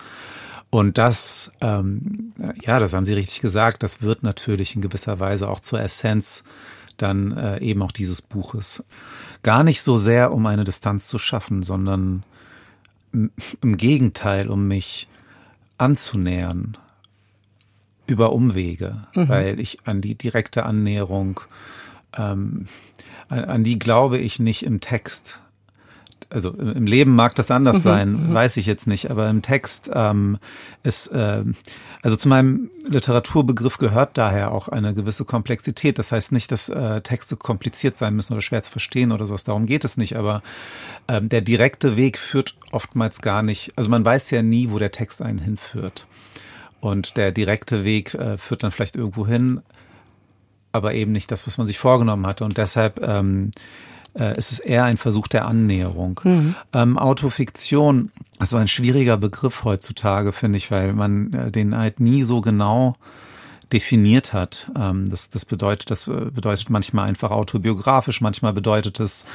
Und 0.69 0.97
das, 0.97 1.51
ähm, 1.59 2.33
ja, 2.63 2.79
das 2.79 2.93
haben 2.93 3.05
Sie 3.05 3.13
richtig 3.13 3.41
gesagt, 3.41 3.83
das 3.83 4.01
wird 4.01 4.23
natürlich 4.23 4.75
in 4.75 4.81
gewisser 4.81 5.19
Weise 5.19 5.49
auch 5.49 5.59
zur 5.59 5.81
Essenz 5.81 6.45
dann 7.01 7.35
äh, 7.35 7.59
eben 7.59 7.81
auch 7.81 7.91
dieses 7.91 8.21
Buches. 8.21 8.83
Gar 9.43 9.63
nicht 9.63 9.81
so 9.81 9.95
sehr, 9.95 10.33
um 10.33 10.45
eine 10.45 10.63
Distanz 10.63 11.07
zu 11.07 11.17
schaffen, 11.17 11.63
sondern 11.63 12.23
im 13.13 13.77
Gegenteil, 13.77 14.49
um 14.49 14.67
mich 14.67 15.07
anzunähern, 15.77 16.77
über 18.07 18.33
Umwege, 18.33 18.93
mhm. 19.15 19.29
weil 19.29 19.59
ich 19.59 19.79
an 19.85 20.01
die 20.01 20.15
direkte 20.15 20.65
Annäherung, 20.65 21.41
ähm, 22.17 22.67
an, 23.29 23.45
an, 23.45 23.63
die 23.63 23.79
glaube 23.79 24.17
ich 24.17 24.39
nicht 24.39 24.63
im 24.63 24.79
Text. 24.79 25.41
Also 26.31 26.51
im 26.51 26.85
Leben 26.85 27.13
mag 27.13 27.35
das 27.35 27.51
anders 27.51 27.79
mhm. 27.79 27.81
sein, 27.81 28.11
mhm. 28.11 28.33
weiß 28.33 28.57
ich 28.57 28.65
jetzt 28.65 28.87
nicht, 28.87 29.11
aber 29.11 29.29
im 29.29 29.41
Text 29.41 29.91
ähm, 29.93 30.37
ist, 30.81 31.07
äh, 31.07 31.43
also 32.01 32.15
zu 32.15 32.29
meinem 32.29 32.69
Literaturbegriff 32.87 33.77
gehört 33.77 34.17
daher 34.17 34.51
auch 34.51 34.67
eine 34.69 34.93
gewisse 34.93 35.25
Komplexität. 35.25 35.99
Das 35.99 36.11
heißt 36.11 36.31
nicht, 36.31 36.51
dass 36.51 36.69
äh, 36.69 37.01
Texte 37.01 37.35
kompliziert 37.35 37.97
sein 37.97 38.15
müssen 38.15 38.33
oder 38.33 38.41
schwer 38.41 38.61
zu 38.61 38.71
verstehen 38.71 39.11
oder 39.11 39.25
sowas. 39.25 39.43
Darum 39.43 39.65
geht 39.65 39.83
es 39.83 39.97
nicht. 39.97 40.15
Aber 40.15 40.41
ähm, 41.07 41.29
der 41.29 41.41
direkte 41.41 41.97
Weg 41.97 42.17
führt 42.17 42.55
oftmals 42.71 43.21
gar 43.21 43.43
nicht. 43.43 43.73
Also 43.75 43.89
man 43.89 44.05
weiß 44.05 44.31
ja 44.31 44.41
nie, 44.41 44.71
wo 44.71 44.79
der 44.79 44.91
Text 44.91 45.21
einen 45.21 45.39
hinführt. 45.39 46.07
Und 46.79 47.17
der 47.17 47.31
direkte 47.31 47.83
Weg 47.83 48.15
äh, 48.15 48.37
führt 48.37 48.63
dann 48.63 48.71
vielleicht 48.71 48.95
irgendwo 48.95 49.27
hin, 49.27 49.61
aber 50.71 50.95
eben 50.95 51.11
nicht 51.11 51.29
das, 51.29 51.45
was 51.45 51.57
man 51.59 51.67
sich 51.67 51.77
vorgenommen 51.77 52.25
hatte. 52.25 52.43
Und 52.43 52.57
deshalb 52.57 52.99
ähm, 53.03 53.51
äh, 54.17 54.37
ist 54.37 54.51
es 54.51 54.59
eher 54.59 54.83
ein 54.85 54.97
Versuch 54.97 55.27
der 55.27 55.45
Annäherung. 55.45 56.19
Mhm. 56.23 56.55
Ähm, 56.73 56.97
Autofiktion 56.97 58.11
ist 58.39 58.49
so 58.49 58.57
ein 58.57 58.67
schwieriger 58.67 59.17
Begriff 59.17 59.63
heutzutage, 59.63 60.31
finde 60.31 60.57
ich, 60.57 60.71
weil 60.71 60.93
man 60.93 61.33
äh, 61.33 61.51
den 61.51 61.77
halt 61.77 61.99
nie 61.99 62.23
so 62.23 62.41
genau 62.41 62.95
definiert 63.71 64.33
hat. 64.33 64.69
Ähm, 64.77 65.09
das, 65.09 65.29
das 65.29 65.45
bedeutet, 65.45 65.91
das 65.91 66.05
bedeutet 66.05 66.69
manchmal 66.69 67.07
einfach 67.07 67.31
autobiografisch, 67.31 68.21
manchmal 68.21 68.53
bedeutet 68.53 68.99
es 68.99 69.25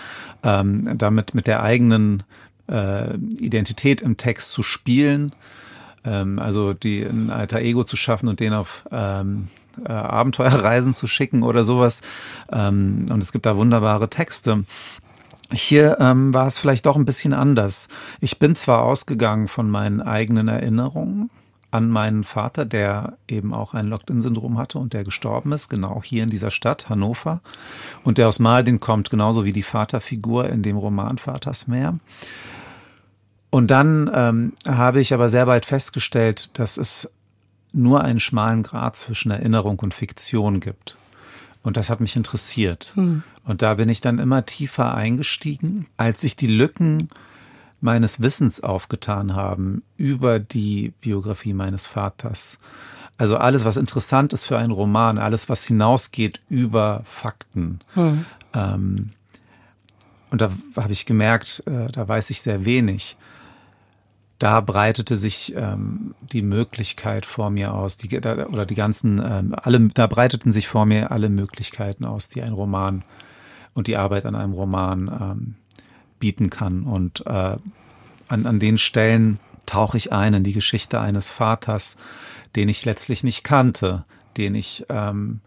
ähm, 0.42 0.98
damit 0.98 1.34
mit 1.34 1.46
der 1.46 1.62
eigenen 1.62 2.22
äh, 2.68 3.14
Identität 3.38 4.02
im 4.02 4.16
Text 4.16 4.50
zu 4.50 4.62
spielen 4.62 5.32
ähm, 6.06 6.38
also 6.38 6.72
die 6.72 7.02
ein 7.02 7.30
alter 7.30 7.60
Ego 7.60 7.84
zu 7.84 7.96
schaffen 7.96 8.28
und 8.28 8.40
den 8.40 8.54
auf 8.54 8.84
ähm, 8.90 9.48
äh, 9.84 9.92
Abenteuerreisen 9.92 10.94
zu 10.94 11.06
schicken 11.06 11.42
oder 11.42 11.64
sowas. 11.64 12.00
Ähm, 12.50 13.06
und 13.10 13.22
es 13.22 13.32
gibt 13.32 13.46
da 13.46 13.56
wunderbare 13.56 14.08
Texte. 14.08 14.64
Hier 15.52 15.98
ähm, 16.00 16.32
war 16.34 16.46
es 16.46 16.58
vielleicht 16.58 16.86
doch 16.86 16.96
ein 16.96 17.04
bisschen 17.04 17.32
anders. 17.32 17.88
Ich 18.20 18.38
bin 18.38 18.54
zwar 18.54 18.82
ausgegangen 18.82 19.48
von 19.48 19.70
meinen 19.70 20.00
eigenen 20.00 20.48
Erinnerungen 20.48 21.30
an 21.70 21.90
meinen 21.90 22.24
Vater, 22.24 22.64
der 22.64 23.18
eben 23.28 23.52
auch 23.52 23.74
ein 23.74 23.88
Locked-in-Syndrom 23.88 24.56
hatte 24.56 24.78
und 24.78 24.92
der 24.92 25.04
gestorben 25.04 25.52
ist, 25.52 25.68
genau 25.68 26.00
hier 26.02 26.22
in 26.22 26.30
dieser 26.30 26.50
Stadt, 26.50 26.88
Hannover. 26.88 27.42
Und 28.02 28.18
der 28.18 28.28
aus 28.28 28.38
Maldin 28.38 28.80
kommt, 28.80 29.10
genauso 29.10 29.44
wie 29.44 29.52
die 29.52 29.62
Vaterfigur 29.62 30.48
in 30.48 30.62
dem 30.62 30.76
Roman 30.76 31.18
Vaters 31.18 31.66
Meer. 31.66 31.98
Und 33.50 33.70
dann 33.70 34.10
ähm, 34.12 34.52
habe 34.66 35.00
ich 35.00 35.14
aber 35.14 35.28
sehr 35.28 35.46
bald 35.46 35.66
festgestellt, 35.66 36.50
dass 36.58 36.76
es 36.76 37.10
nur 37.72 38.02
einen 38.02 38.20
schmalen 38.20 38.62
Grad 38.62 38.96
zwischen 38.96 39.30
Erinnerung 39.30 39.78
und 39.80 39.94
Fiktion 39.94 40.60
gibt. 40.60 40.96
Und 41.62 41.76
das 41.76 41.90
hat 41.90 42.00
mich 42.00 42.16
interessiert. 42.16 42.92
Hm. 42.94 43.22
Und 43.44 43.62
da 43.62 43.74
bin 43.74 43.88
ich 43.88 44.00
dann 44.00 44.18
immer 44.18 44.46
tiefer 44.46 44.94
eingestiegen, 44.94 45.86
als 45.96 46.20
sich 46.20 46.36
die 46.36 46.46
Lücken 46.46 47.08
meines 47.80 48.22
Wissens 48.22 48.62
aufgetan 48.62 49.34
haben 49.34 49.82
über 49.96 50.38
die 50.38 50.92
Biografie 51.00 51.52
meines 51.52 51.86
Vaters. 51.86 52.58
Also 53.18 53.36
alles, 53.36 53.64
was 53.64 53.76
interessant 53.76 54.32
ist 54.32 54.44
für 54.44 54.58
einen 54.58 54.72
Roman, 54.72 55.18
alles, 55.18 55.48
was 55.48 55.64
hinausgeht 55.64 56.40
über 56.48 57.02
Fakten. 57.04 57.80
Hm. 57.94 58.24
Ähm, 58.54 59.10
und 60.30 60.40
da 60.40 60.50
habe 60.76 60.92
ich 60.92 61.06
gemerkt, 61.06 61.62
äh, 61.66 61.86
da 61.90 62.06
weiß 62.06 62.30
ich 62.30 62.42
sehr 62.42 62.64
wenig. 62.64 63.16
Da 64.38 64.60
breitete 64.60 65.16
sich 65.16 65.54
ähm, 65.56 66.14
die 66.32 66.42
Möglichkeit 66.42 67.24
vor 67.24 67.50
mir 67.50 67.72
aus, 67.72 67.96
die, 67.96 68.18
oder 68.18 68.66
die 68.66 68.74
ganzen, 68.74 69.18
ähm, 69.18 69.54
alle, 69.60 69.88
da 69.94 70.06
breiteten 70.06 70.52
sich 70.52 70.68
vor 70.68 70.84
mir 70.84 71.10
alle 71.10 71.30
Möglichkeiten 71.30 72.04
aus, 72.04 72.28
die 72.28 72.42
ein 72.42 72.52
Roman 72.52 73.02
und 73.72 73.86
die 73.86 73.96
Arbeit 73.96 74.26
an 74.26 74.34
einem 74.34 74.52
Roman 74.52 75.08
ähm, 75.08 75.54
bieten 76.18 76.50
kann. 76.50 76.82
Und 76.82 77.24
äh, 77.26 77.56
an, 78.28 78.46
an 78.46 78.58
den 78.58 78.78
Stellen 78.78 79.38
tauche 79.64 79.96
ich 79.96 80.12
ein 80.12 80.34
in 80.34 80.44
die 80.44 80.52
Geschichte 80.52 81.00
eines 81.00 81.28
Vaters, 81.28 81.96
den 82.56 82.68
ich 82.68 82.84
letztlich 82.84 83.24
nicht 83.24 83.42
kannte, 83.42 84.04
den 84.36 84.54
ich 84.54 84.84
ähm, 84.88 85.40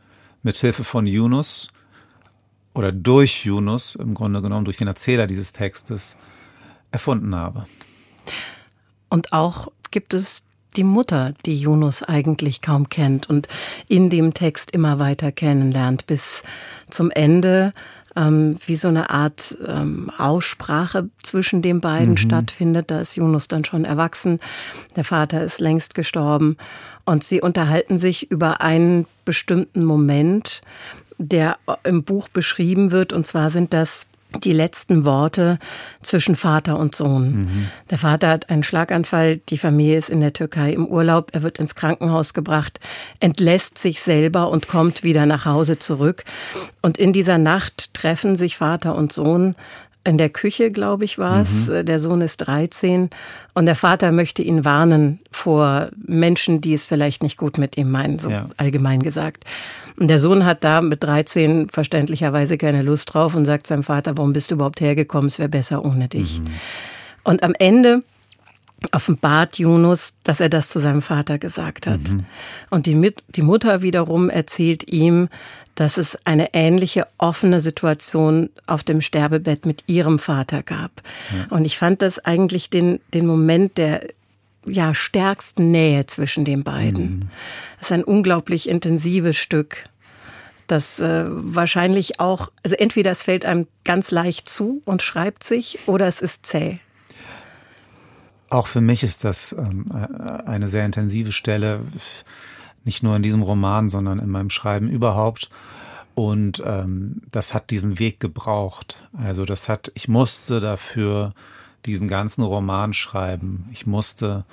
mit 0.43 0.57
Hilfe 0.57 0.83
von 0.83 1.05
Yunus 1.05 1.69
oder 2.73 2.91
durch 2.91 3.45
Yunus, 3.45 3.95
im 3.95 4.13
Grunde 4.13 4.41
genommen 4.41 4.65
durch 4.65 4.77
den 4.77 4.87
Erzähler 4.87 5.27
dieses 5.27 5.53
Textes, 5.53 6.17
erfunden 6.91 7.35
habe. 7.35 7.65
Und 9.09 9.33
auch 9.33 9.71
gibt 9.91 10.13
es 10.13 10.43
die 10.75 10.83
Mutter, 10.83 11.33
die 11.45 11.59
Yunus 11.59 12.03
eigentlich 12.03 12.61
kaum 12.61 12.89
kennt 12.89 13.29
und 13.29 13.47
in 13.87 14.09
dem 14.09 14.33
Text 14.33 14.71
immer 14.71 14.99
weiter 14.99 15.31
kennenlernt, 15.31 16.05
bis 16.05 16.43
zum 16.89 17.09
Ende 17.09 17.73
ähm, 18.15 18.57
wie 18.65 18.75
so 18.75 18.87
eine 18.87 19.09
Art 19.09 19.57
ähm, 19.67 20.11
Aussprache 20.17 21.09
zwischen 21.23 21.61
den 21.61 21.81
beiden 21.81 22.11
mhm. 22.11 22.17
stattfindet. 22.17 22.91
Da 22.91 23.01
ist 23.01 23.15
Yunus 23.15 23.47
dann 23.47 23.65
schon 23.65 23.85
erwachsen, 23.85 24.39
der 24.95 25.03
Vater 25.03 25.43
ist 25.43 25.59
längst 25.59 25.95
gestorben 25.95 26.57
und 27.05 27.23
sie 27.23 27.41
unterhalten 27.41 27.97
sich 27.97 28.29
über 28.29 28.61
einen 28.61 29.05
bestimmten 29.25 29.83
Moment, 29.83 30.61
der 31.17 31.57
im 31.83 32.03
Buch 32.03 32.29
beschrieben 32.29 32.91
wird. 32.91 33.13
Und 33.13 33.25
zwar 33.27 33.49
sind 33.49 33.73
das 33.73 34.07
die 34.43 34.53
letzten 34.53 35.05
Worte 35.05 35.57
zwischen 36.01 36.35
Vater 36.35 36.77
und 36.77 36.95
Sohn. 36.95 37.31
Mhm. 37.31 37.67
Der 37.89 37.97
Vater 37.97 38.29
hat 38.29 38.49
einen 38.49 38.63
Schlaganfall, 38.63 39.37
die 39.37 39.57
Familie 39.57 39.97
ist 39.97 40.09
in 40.09 40.21
der 40.21 40.33
Türkei 40.33 40.71
im 40.71 40.85
Urlaub, 40.85 41.31
er 41.33 41.41
wird 41.41 41.57
ins 41.57 41.75
Krankenhaus 41.75 42.33
gebracht, 42.33 42.79
entlässt 43.19 43.77
sich 43.77 44.01
selber 44.01 44.49
und 44.49 44.67
kommt 44.67 45.03
wieder 45.03 45.25
nach 45.25 45.45
Hause 45.45 45.79
zurück. 45.79 46.25
Und 46.81 46.97
in 46.97 47.11
dieser 47.11 47.37
Nacht 47.37 47.93
treffen 47.93 48.35
sich 48.35 48.55
Vater 48.55 48.95
und 48.95 49.11
Sohn 49.11 49.55
in 50.09 50.17
der 50.17 50.29
Küche, 50.29 50.71
glaube 50.71 51.05
ich, 51.05 51.19
war 51.19 51.41
es. 51.41 51.69
Mhm. 51.69 51.85
Der 51.85 51.99
Sohn 51.99 52.21
ist 52.21 52.37
13 52.37 53.11
und 53.53 53.65
der 53.67 53.75
Vater 53.75 54.11
möchte 54.11 54.41
ihn 54.41 54.65
warnen 54.65 55.19
vor 55.31 55.89
Menschen, 55.95 56.61
die 56.61 56.73
es 56.73 56.83
vielleicht 56.83 57.21
nicht 57.21 57.37
gut 57.37 57.59
mit 57.59 57.77
ihm 57.77 57.91
meinen, 57.91 58.17
so 58.17 58.31
ja. 58.31 58.49
allgemein 58.57 59.03
gesagt. 59.03 59.45
Und 59.97 60.09
der 60.09 60.19
Sohn 60.19 60.45
hat 60.45 60.63
da 60.63 60.81
mit 60.81 61.03
13 61.03 61.69
verständlicherweise 61.69 62.57
keine 62.57 62.81
Lust 62.81 63.13
drauf 63.13 63.35
und 63.35 63.45
sagt 63.45 63.67
seinem 63.67 63.83
Vater, 63.83 64.17
warum 64.17 64.33
bist 64.33 64.49
du 64.49 64.55
überhaupt 64.55 64.81
hergekommen? 64.81 65.27
Es 65.27 65.37
wäre 65.37 65.49
besser 65.49 65.85
ohne 65.85 66.07
dich. 66.07 66.39
Mhm. 66.39 66.47
Und 67.23 67.43
am 67.43 67.53
Ende 67.59 68.03
offenbart 68.91 69.59
Yunus, 69.59 70.13
dass 70.23 70.39
er 70.39 70.49
das 70.49 70.69
zu 70.69 70.79
seinem 70.79 71.01
Vater 71.01 71.37
gesagt 71.37 71.87
hat. 71.87 71.99
Mhm. 71.99 72.25
Und 72.69 72.85
die, 72.85 73.13
die 73.29 73.41
Mutter 73.41 73.81
wiederum 73.81 74.29
erzählt 74.29 74.91
ihm, 74.91 75.29
dass 75.75 75.97
es 75.97 76.17
eine 76.25 76.53
ähnliche 76.53 77.07
offene 77.17 77.61
Situation 77.61 78.49
auf 78.67 78.83
dem 78.83 79.01
Sterbebett 79.01 79.65
mit 79.65 79.83
ihrem 79.87 80.19
Vater 80.19 80.61
gab. 80.61 80.91
Ja. 81.33 81.55
Und 81.55 81.65
ich 81.65 81.77
fand 81.77 82.01
das 82.01 82.19
eigentlich 82.19 82.69
den, 82.69 82.99
den 83.13 83.25
Moment 83.25 83.77
der 83.77 84.07
ja, 84.65 84.93
stärksten 84.93 85.71
Nähe 85.71 86.05
zwischen 86.05 86.43
den 86.43 86.63
beiden. 86.63 87.03
Mhm. 87.03 87.29
Das 87.79 87.91
ist 87.91 87.93
ein 87.93 88.03
unglaublich 88.03 88.67
intensives 88.67 89.37
Stück, 89.37 89.85
das 90.67 90.99
äh, 90.99 91.25
wahrscheinlich 91.27 92.19
auch, 92.19 92.51
also 92.61 92.75
entweder 92.75 93.11
es 93.11 93.23
fällt 93.23 93.45
einem 93.45 93.65
ganz 93.83 94.11
leicht 94.11 94.49
zu 94.49 94.81
und 94.85 95.01
schreibt 95.01 95.43
sich 95.43 95.79
oder 95.87 96.07
es 96.07 96.21
ist 96.21 96.45
zäh. 96.45 96.79
Auch 98.49 98.67
für 98.67 98.81
mich 98.81 99.03
ist 99.03 99.23
das 99.23 99.53
ähm, 99.53 99.85
eine 100.45 100.67
sehr 100.67 100.85
intensive 100.85 101.31
Stelle 101.31 101.81
nicht 102.83 103.03
nur 103.03 103.15
in 103.15 103.21
diesem 103.21 103.41
Roman, 103.41 103.89
sondern 103.89 104.19
in 104.19 104.29
meinem 104.29 104.49
Schreiben 104.49 104.89
überhaupt. 104.89 105.49
Und 106.15 106.61
ähm, 106.65 107.21
das 107.31 107.53
hat 107.53 107.69
diesen 107.69 107.99
Weg 107.99 108.19
gebraucht. 108.19 109.07
Also 109.17 109.45
das 109.45 109.69
hat, 109.69 109.91
ich 109.95 110.07
musste 110.07 110.59
dafür 110.59 111.33
diesen 111.85 112.07
ganzen 112.07 112.43
Roman 112.43 112.93
schreiben. 112.93 113.69
Ich 113.71 113.85
musste 113.85 114.45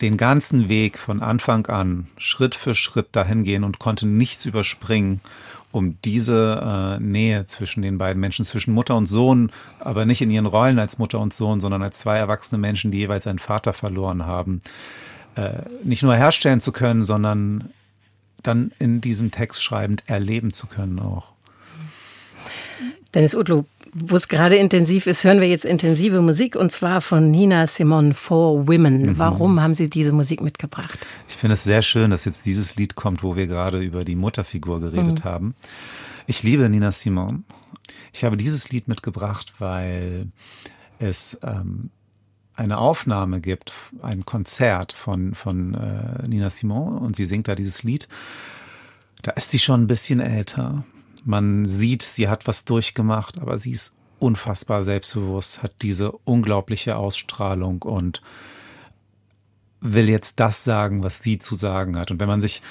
den 0.00 0.16
ganzen 0.16 0.68
Weg 0.68 0.98
von 0.98 1.22
Anfang 1.22 1.66
an 1.66 2.08
Schritt 2.16 2.54
für 2.54 2.74
Schritt 2.74 3.08
dahin 3.12 3.42
gehen 3.42 3.64
und 3.64 3.78
konnte 3.78 4.06
nichts 4.06 4.44
überspringen, 4.46 5.20
um 5.72 5.98
diese 6.04 6.98
äh, 6.98 7.02
Nähe 7.02 7.46
zwischen 7.46 7.82
den 7.82 7.98
beiden 7.98 8.20
Menschen, 8.20 8.44
zwischen 8.44 8.74
Mutter 8.74 8.96
und 8.96 9.06
Sohn, 9.06 9.52
aber 9.78 10.04
nicht 10.04 10.22
in 10.22 10.30
ihren 10.30 10.46
Rollen 10.46 10.78
als 10.78 10.98
Mutter 10.98 11.20
und 11.20 11.32
Sohn, 11.32 11.60
sondern 11.60 11.82
als 11.82 11.98
zwei 11.98 12.18
erwachsene 12.18 12.58
Menschen, 12.58 12.90
die 12.90 12.98
jeweils 12.98 13.26
einen 13.26 13.38
Vater 13.38 13.72
verloren 13.72 14.26
haben, 14.26 14.62
äh, 15.36 15.62
nicht 15.84 16.02
nur 16.02 16.16
herstellen 16.16 16.60
zu 16.60 16.72
können, 16.72 17.04
sondern 17.04 17.70
dann 18.42 18.72
in 18.78 19.00
diesem 19.00 19.30
Text 19.30 19.62
schreibend 19.62 20.02
erleben 20.06 20.52
zu 20.52 20.66
können 20.66 20.98
auch. 20.98 21.34
Dennis 23.14 23.34
Utlu, 23.34 23.64
wo 23.94 24.16
es 24.16 24.28
gerade 24.28 24.56
intensiv 24.56 25.06
ist, 25.06 25.24
hören 25.24 25.40
wir 25.40 25.48
jetzt 25.48 25.64
intensive 25.64 26.20
Musik 26.20 26.56
und 26.56 26.70
zwar 26.70 27.00
von 27.00 27.30
Nina 27.30 27.66
Simon 27.66 28.14
For 28.14 28.66
Women. 28.68 29.02
Mhm. 29.02 29.18
Warum 29.18 29.60
haben 29.60 29.74
Sie 29.74 29.90
diese 29.90 30.12
Musik 30.12 30.40
mitgebracht? 30.40 30.98
Ich 31.28 31.36
finde 31.36 31.54
es 31.54 31.64
sehr 31.64 31.82
schön, 31.82 32.10
dass 32.10 32.24
jetzt 32.24 32.46
dieses 32.46 32.76
Lied 32.76 32.94
kommt, 32.94 33.22
wo 33.22 33.36
wir 33.36 33.46
gerade 33.46 33.80
über 33.80 34.04
die 34.04 34.16
Mutterfigur 34.16 34.80
geredet 34.80 35.24
mhm. 35.24 35.28
haben. 35.28 35.54
Ich 36.26 36.42
liebe 36.42 36.68
Nina 36.68 36.92
Simon. 36.92 37.44
Ich 38.12 38.24
habe 38.24 38.36
dieses 38.36 38.70
Lied 38.70 38.88
mitgebracht, 38.88 39.54
weil 39.58 40.28
es 40.98 41.38
ähm, 41.42 41.90
eine 42.54 42.78
Aufnahme 42.78 43.40
gibt, 43.40 43.72
ein 44.02 44.24
Konzert 44.24 44.92
von, 44.92 45.34
von 45.34 45.74
äh, 45.74 46.28
Nina 46.28 46.50
Simon 46.50 46.98
und 46.98 47.16
sie 47.16 47.24
singt 47.24 47.48
da 47.48 47.54
dieses 47.54 47.82
Lied. 47.82 48.06
Da 49.22 49.32
ist 49.32 49.50
sie 49.50 49.58
schon 49.58 49.82
ein 49.82 49.86
bisschen 49.86 50.20
älter. 50.20 50.84
Man 51.24 51.64
sieht, 51.66 52.02
sie 52.02 52.28
hat 52.28 52.46
was 52.46 52.64
durchgemacht, 52.64 53.38
aber 53.38 53.58
sie 53.58 53.72
ist 53.72 53.96
unfassbar 54.18 54.82
selbstbewusst, 54.82 55.62
hat 55.62 55.72
diese 55.82 56.12
unglaubliche 56.12 56.96
Ausstrahlung 56.96 57.82
und 57.82 58.22
will 59.80 60.08
jetzt 60.08 60.40
das 60.40 60.64
sagen, 60.64 61.02
was 61.02 61.22
sie 61.22 61.38
zu 61.38 61.54
sagen 61.54 61.96
hat. 61.98 62.10
Und 62.10 62.20
wenn 62.20 62.28
man 62.28 62.40
sich 62.40 62.62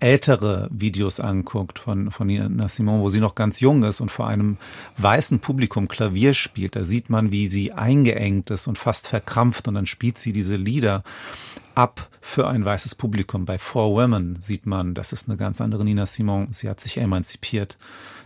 ältere 0.00 0.68
Videos 0.72 1.20
anguckt 1.20 1.78
von, 1.78 2.10
von 2.10 2.26
Nina 2.26 2.68
Simon, 2.68 3.00
wo 3.00 3.08
sie 3.08 3.20
noch 3.20 3.34
ganz 3.34 3.60
jung 3.60 3.82
ist 3.82 4.00
und 4.00 4.10
vor 4.10 4.26
einem 4.26 4.56
weißen 4.98 5.40
Publikum 5.40 5.88
Klavier 5.88 6.34
spielt, 6.34 6.76
da 6.76 6.84
sieht 6.84 7.10
man, 7.10 7.30
wie 7.32 7.46
sie 7.46 7.72
eingeengt 7.72 8.50
ist 8.50 8.66
und 8.66 8.78
fast 8.78 9.08
verkrampft 9.08 9.68
und 9.68 9.74
dann 9.74 9.86
spielt 9.86 10.18
sie 10.18 10.32
diese 10.32 10.56
Lieder 10.56 11.04
ab 11.74 12.08
für 12.20 12.48
ein 12.48 12.64
weißes 12.64 12.94
Publikum. 12.94 13.44
Bei 13.44 13.58
Four 13.58 13.94
Women 13.94 14.40
sieht 14.40 14.66
man, 14.66 14.94
das 14.94 15.12
ist 15.12 15.28
eine 15.28 15.36
ganz 15.36 15.60
andere 15.60 15.84
Nina 15.84 16.06
Simon. 16.06 16.48
Sie 16.52 16.68
hat 16.68 16.80
sich 16.80 16.98
emanzipiert. 16.98 17.78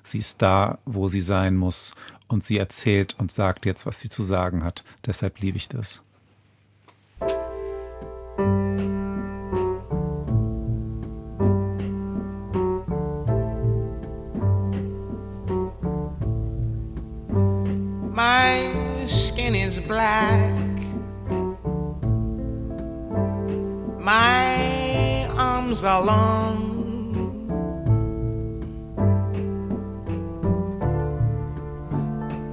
Sie 0.02 0.18
ist 0.18 0.42
da, 0.42 0.78
wo 0.84 1.08
sie 1.08 1.20
sein 1.20 1.56
muss 1.56 1.94
und 2.26 2.44
sie 2.44 2.58
erzählt 2.58 3.14
und 3.18 3.30
sagt 3.30 3.66
jetzt, 3.66 3.86
was 3.86 4.00
sie 4.00 4.08
zu 4.08 4.22
sagen 4.22 4.64
hat. 4.64 4.84
Deshalb 5.06 5.40
liebe 5.40 5.56
ich 5.56 5.68
das. 5.68 6.02
black. 8.36 8.93
Long. 25.82 26.56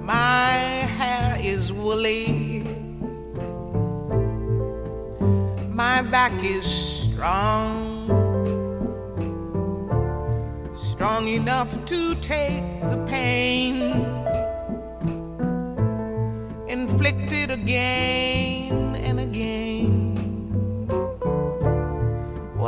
My 0.04 0.54
hair 0.98 1.38
is 1.40 1.72
woolly. 1.72 2.64
My 5.70 6.02
back 6.02 6.34
is 6.44 6.66
strong. 6.66 8.08
Strong 10.76 11.28
enough 11.28 11.72
to 11.86 12.16
take 12.16 12.64
the 12.90 13.06
pain 13.08 13.76
inflicted 16.68 17.52
again 17.52 18.51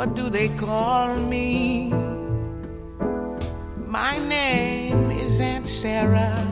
What 0.04 0.16
do 0.16 0.28
they 0.28 0.50
call 0.50 1.16
me? 1.16 1.88
My 3.86 4.18
name 4.18 5.10
is 5.10 5.40
Aunt 5.40 5.66
Sarah. 5.66 6.44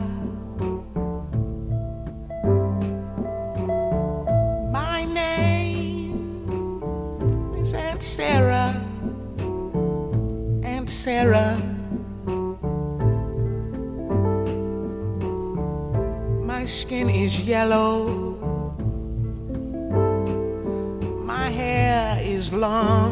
My 4.71 5.05
name 5.05 6.81
is 7.55 7.75
Aunt 7.75 8.01
Sarah. 8.01 8.73
Aunt 10.63 10.89
Sarah. 10.89 11.55
My 16.43 16.65
skin 16.65 17.07
is 17.07 17.39
yellow. 17.39 18.07
My 21.23 21.51
hair 21.51 22.17
is 22.19 22.51
long. 22.51 23.02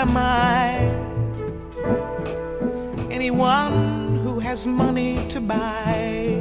Am 0.00 0.16
I? 0.16 1.00
anyone 3.10 4.16
who 4.24 4.38
has 4.38 4.66
money 4.66 5.28
to 5.28 5.40
buy. 5.42 6.32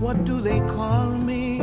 What 0.00 0.24
do 0.24 0.40
they 0.40 0.60
call 0.60 1.10
me? 1.10 1.55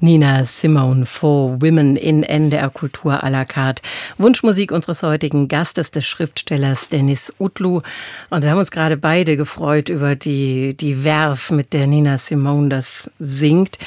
Nina 0.00 0.44
Simone 0.44 1.06
for 1.06 1.60
Women 1.62 1.96
in 1.96 2.22
NDR 2.22 2.70
Kultur 2.70 3.12
à 3.12 3.30
la 3.30 3.44
carte. 3.44 3.80
Wunschmusik 4.18 4.70
unseres 4.70 5.02
heutigen 5.02 5.48
Gastes, 5.48 5.90
des 5.90 6.06
Schriftstellers 6.06 6.88
Dennis 6.88 7.32
Utlu. 7.38 7.80
Und 8.28 8.42
wir 8.42 8.50
haben 8.50 8.58
uns 8.58 8.70
gerade 8.70 8.98
beide 8.98 9.38
gefreut 9.38 9.88
über 9.88 10.14
die, 10.14 10.76
die 10.76 11.02
Werf, 11.04 11.50
mit 11.50 11.72
der 11.72 11.86
Nina 11.86 12.18
Simone 12.18 12.68
das 12.68 13.10
singt. 13.18 13.78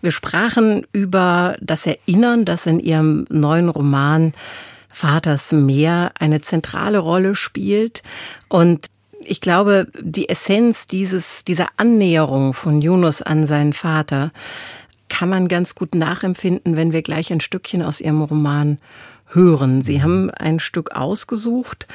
Wir 0.00 0.10
sprachen 0.10 0.84
über 0.92 1.56
das 1.60 1.86
Erinnern, 1.86 2.44
das 2.44 2.66
in 2.66 2.80
ihrem 2.80 3.26
neuen 3.28 3.68
Roman 3.68 4.32
Vaters 4.90 5.52
Meer 5.52 6.12
eine 6.18 6.40
zentrale 6.40 6.98
Rolle 6.98 7.36
spielt. 7.36 8.02
Und 8.48 8.86
ich 9.24 9.40
glaube, 9.40 9.86
die 10.00 10.28
Essenz 10.28 10.88
dieses, 10.88 11.44
dieser 11.44 11.68
Annäherung 11.76 12.52
von 12.54 12.82
Yunus 12.82 13.22
an 13.22 13.46
seinen 13.46 13.72
Vater 13.72 14.32
kann 15.12 15.28
man 15.28 15.46
ganz 15.46 15.74
gut 15.74 15.94
nachempfinden, 15.94 16.74
wenn 16.74 16.92
wir 16.94 17.02
gleich 17.02 17.30
ein 17.30 17.40
Stückchen 17.40 17.82
aus 17.82 18.00
Ihrem 18.00 18.22
Roman 18.22 18.78
hören. 19.26 19.82
Sie 19.82 20.02
haben 20.02 20.30
ein 20.30 20.58
Stück 20.58 20.92
ausgesucht. 20.92 21.86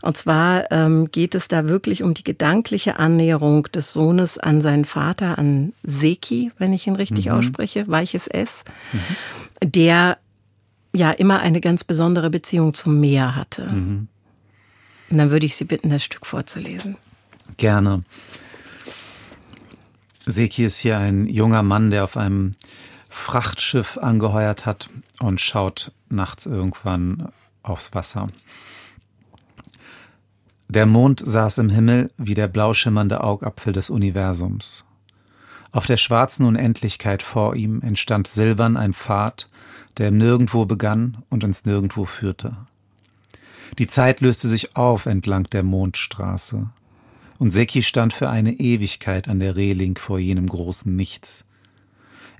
Und 0.00 0.16
zwar 0.16 0.72
ähm, 0.72 1.10
geht 1.12 1.34
es 1.34 1.48
da 1.48 1.66
wirklich 1.66 2.02
um 2.02 2.14
die 2.14 2.24
gedankliche 2.24 2.98
Annäherung 2.98 3.64
des 3.74 3.92
Sohnes 3.92 4.38
an 4.38 4.62
seinen 4.62 4.86
Vater, 4.86 5.38
an 5.38 5.74
Seki, 5.82 6.50
wenn 6.56 6.72
ich 6.72 6.86
ihn 6.86 6.96
richtig 6.96 7.26
Mhm. 7.26 7.32
ausspreche, 7.32 7.86
weiches 7.88 8.26
S, 8.26 8.64
der 9.62 10.16
ja 10.94 11.10
immer 11.10 11.40
eine 11.40 11.60
ganz 11.60 11.84
besondere 11.84 12.30
Beziehung 12.30 12.72
zum 12.72 13.00
Meer 13.00 13.36
hatte. 13.36 13.66
Mhm. 13.70 14.08
Und 15.10 15.18
dann 15.18 15.30
würde 15.30 15.44
ich 15.44 15.56
Sie 15.56 15.64
bitten, 15.64 15.90
das 15.90 16.02
Stück 16.04 16.24
vorzulesen. 16.24 16.96
Gerne. 17.58 18.02
Seki 20.26 20.64
ist 20.64 20.78
hier 20.78 20.98
ein 20.98 21.26
junger 21.26 21.62
Mann, 21.62 21.90
der 21.90 22.04
auf 22.04 22.16
einem 22.16 22.52
Frachtschiff 23.08 23.98
angeheuert 23.98 24.66
hat 24.66 24.88
und 25.20 25.40
schaut 25.40 25.92
nachts 26.08 26.46
irgendwann 26.46 27.28
aufs 27.62 27.94
Wasser. 27.94 28.28
Der 30.68 30.86
Mond 30.86 31.20
saß 31.24 31.58
im 31.58 31.68
Himmel 31.68 32.10
wie 32.16 32.34
der 32.34 32.48
blau 32.48 32.72
schimmernde 32.72 33.22
Augapfel 33.22 33.72
des 33.72 33.90
Universums. 33.90 34.84
Auf 35.70 35.86
der 35.86 35.96
schwarzen 35.96 36.46
Unendlichkeit 36.46 37.22
vor 37.22 37.56
ihm 37.56 37.82
entstand 37.82 38.26
silbern 38.26 38.76
ein 38.76 38.92
Pfad, 38.92 39.48
der 39.98 40.08
im 40.08 40.16
Nirgendwo 40.16 40.64
begann 40.64 41.22
und 41.28 41.44
ins 41.44 41.64
Nirgendwo 41.64 42.04
führte. 42.04 42.56
Die 43.78 43.86
Zeit 43.86 44.20
löste 44.20 44.48
sich 44.48 44.76
auf 44.76 45.06
entlang 45.06 45.44
der 45.44 45.62
Mondstraße, 45.62 46.70
und 47.42 47.50
Seki 47.50 47.82
stand 47.82 48.12
für 48.12 48.30
eine 48.30 48.52
Ewigkeit 48.52 49.26
an 49.26 49.40
der 49.40 49.56
Reling 49.56 49.96
vor 49.98 50.20
jenem 50.20 50.46
großen 50.46 50.94
Nichts. 50.94 51.44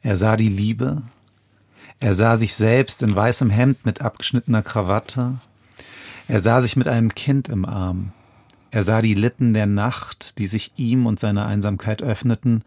Er 0.00 0.16
sah 0.16 0.36
die 0.36 0.48
Liebe. 0.48 1.02
Er 1.98 2.14
sah 2.14 2.36
sich 2.36 2.54
selbst 2.54 3.02
in 3.02 3.16
weißem 3.16 3.50
Hemd 3.50 3.84
mit 3.84 4.00
abgeschnittener 4.00 4.62
Krawatte. 4.62 5.40
Er 6.28 6.38
sah 6.38 6.60
sich 6.60 6.76
mit 6.76 6.86
einem 6.86 7.16
Kind 7.16 7.48
im 7.48 7.64
Arm. 7.64 8.12
Er 8.70 8.84
sah 8.84 9.02
die 9.02 9.14
Lippen 9.14 9.54
der 9.54 9.66
Nacht, 9.66 10.38
die 10.38 10.46
sich 10.46 10.70
ihm 10.76 11.06
und 11.06 11.18
seiner 11.18 11.46
Einsamkeit 11.46 12.00
öffneten, 12.00 12.62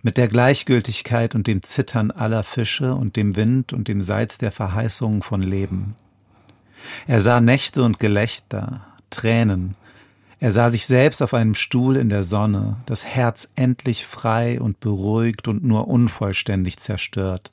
mit 0.00 0.16
der 0.16 0.28
Gleichgültigkeit 0.28 1.34
und 1.34 1.48
dem 1.48 1.64
Zittern 1.64 2.12
aller 2.12 2.44
Fische 2.44 2.94
und 2.94 3.16
dem 3.16 3.34
Wind 3.34 3.72
und 3.72 3.88
dem 3.88 4.00
Salz 4.00 4.38
der 4.38 4.52
Verheißungen 4.52 5.22
von 5.22 5.42
Leben. 5.42 5.96
Er 7.08 7.18
sah 7.18 7.40
Nächte 7.40 7.82
und 7.82 7.98
Gelächter, 7.98 8.86
Tränen, 9.10 9.74
er 10.40 10.52
sah 10.52 10.70
sich 10.70 10.86
selbst 10.86 11.20
auf 11.22 11.34
einem 11.34 11.54
Stuhl 11.54 11.96
in 11.96 12.08
der 12.08 12.22
Sonne, 12.22 12.76
das 12.86 13.04
Herz 13.04 13.48
endlich 13.56 14.06
frei 14.06 14.60
und 14.60 14.78
beruhigt 14.80 15.48
und 15.48 15.64
nur 15.64 15.88
unvollständig 15.88 16.78
zerstört. 16.78 17.50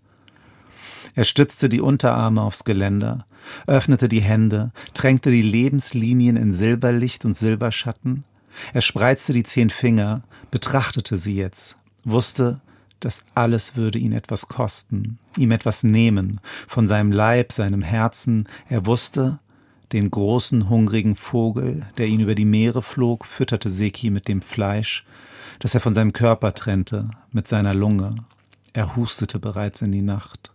Er 1.15 1.24
stützte 1.24 1.67
die 1.69 1.82
Unterarme 1.82 2.41
aufs 2.41 2.63
Geländer, 2.63 3.26
öffnete 3.65 4.08
die 4.08 4.21
Hände, 4.21 4.71
tränkte 4.93 5.32
die 5.32 5.41
Lebenslinien 5.41 6.36
in 6.36 6.54
Silberlicht 6.54 7.26
und 7.26 7.36
Silberschatten. 7.36 8.24
Er 8.74 8.82
spreizte 8.82 9.34
die 9.34 9.43
zehn 9.43 9.69
Finger, 9.69 10.21
betrachtete 10.52 11.17
sie 11.17 11.36
jetzt, 11.36 11.78
wusste, 12.04 12.62
das 13.00 13.24
alles 13.36 13.76
würde 13.76 14.00
ihn 14.00 14.13
etwas 14.13 14.48
kosten, 14.48 15.19
ihm 15.38 15.52
etwas 15.52 15.84
nehmen, 15.84 16.39
von 16.67 16.88
seinem 16.88 17.12
Leib, 17.12 17.52
seinem 17.52 17.82
Herzen. 17.82 18.48
Er 18.69 18.86
wusste, 18.86 19.39
den 19.91 20.12
großen, 20.12 20.69
hungrigen 20.69 21.15
Vogel, 21.15 21.86
der 21.98 22.08
ihn 22.08 22.19
über 22.19 22.36
die 22.36 22.45
Meere 22.45 22.82
flog, 22.82 23.26
fütterte 23.26 23.69
Seki 23.69 24.10
mit 24.10 24.28
dem 24.28 24.41
Fleisch, 24.41 25.06
das 25.60 25.74
er 25.74 25.82
von 25.82 25.93
seinem 25.93 26.13
Körper 26.13 26.54
trennte, 26.54 27.10
mit 27.32 27.48
seiner 27.48 27.74
Lunge. 27.74 28.15
Er 28.74 28.95
hustete 28.95 29.39
bereits 29.39 29.82
in 29.82 29.91
die 29.91 30.02
Nacht. 30.02 30.52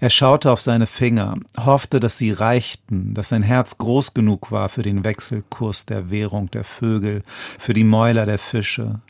Er 0.00 0.10
schaute 0.10 0.50
auf 0.50 0.60
seine 0.60 0.86
Finger, 0.86 1.36
hoffte, 1.58 2.00
dass 2.00 2.18
sie 2.18 2.32
reichten, 2.32 3.14
dass 3.14 3.28
sein 3.28 3.42
Herz 3.42 3.78
groß 3.78 4.14
genug 4.14 4.50
war 4.50 4.68
für 4.68 4.82
den 4.82 5.04
Wechselkurs 5.04 5.86
der 5.86 6.10
Währung 6.10 6.50
der 6.50 6.64
Vögel, 6.64 7.22
für 7.58 7.74
die 7.74 7.84
Mäuler 7.84 8.26
der 8.26 8.38
Fische, 8.38 9.00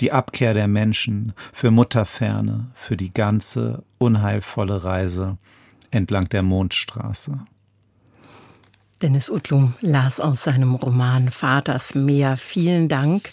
die 0.00 0.12
Abkehr 0.12 0.54
der 0.54 0.68
Menschen, 0.68 1.34
für 1.52 1.70
Mutterferne, 1.70 2.66
für 2.74 2.96
die 2.96 3.12
ganze 3.12 3.84
unheilvolle 3.98 4.84
Reise 4.84 5.38
entlang 5.90 6.28
der 6.28 6.42
Mondstraße. 6.42 7.40
Dennis 9.02 9.30
Utlum 9.30 9.74
las 9.80 10.18
aus 10.18 10.42
seinem 10.42 10.74
Roman 10.74 11.30
Vaters 11.30 11.94
Meer. 11.94 12.36
Vielen 12.36 12.88
Dank. 12.88 13.30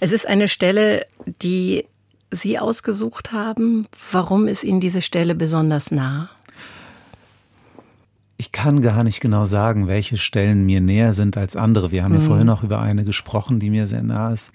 Es 0.00 0.12
ist 0.12 0.26
eine 0.26 0.48
Stelle, 0.48 1.06
die 1.42 1.84
Sie 2.30 2.58
ausgesucht 2.58 3.32
haben. 3.32 3.86
Warum 4.12 4.48
ist 4.48 4.64
Ihnen 4.64 4.80
diese 4.80 5.00
Stelle 5.00 5.34
besonders 5.34 5.90
nah? 5.90 6.30
Ich 8.36 8.52
kann 8.52 8.80
gar 8.80 9.04
nicht 9.04 9.20
genau 9.20 9.44
sagen, 9.44 9.86
welche 9.86 10.18
Stellen 10.18 10.66
mir 10.66 10.80
näher 10.80 11.12
sind 11.12 11.36
als 11.36 11.56
andere. 11.56 11.90
Wir 11.90 12.04
haben 12.04 12.14
mhm. 12.14 12.20
ja 12.20 12.26
vorhin 12.26 12.50
auch 12.50 12.62
über 12.62 12.80
eine 12.80 13.04
gesprochen, 13.04 13.60
die 13.60 13.70
mir 13.70 13.86
sehr 13.86 14.02
nah 14.02 14.32
ist. 14.32 14.52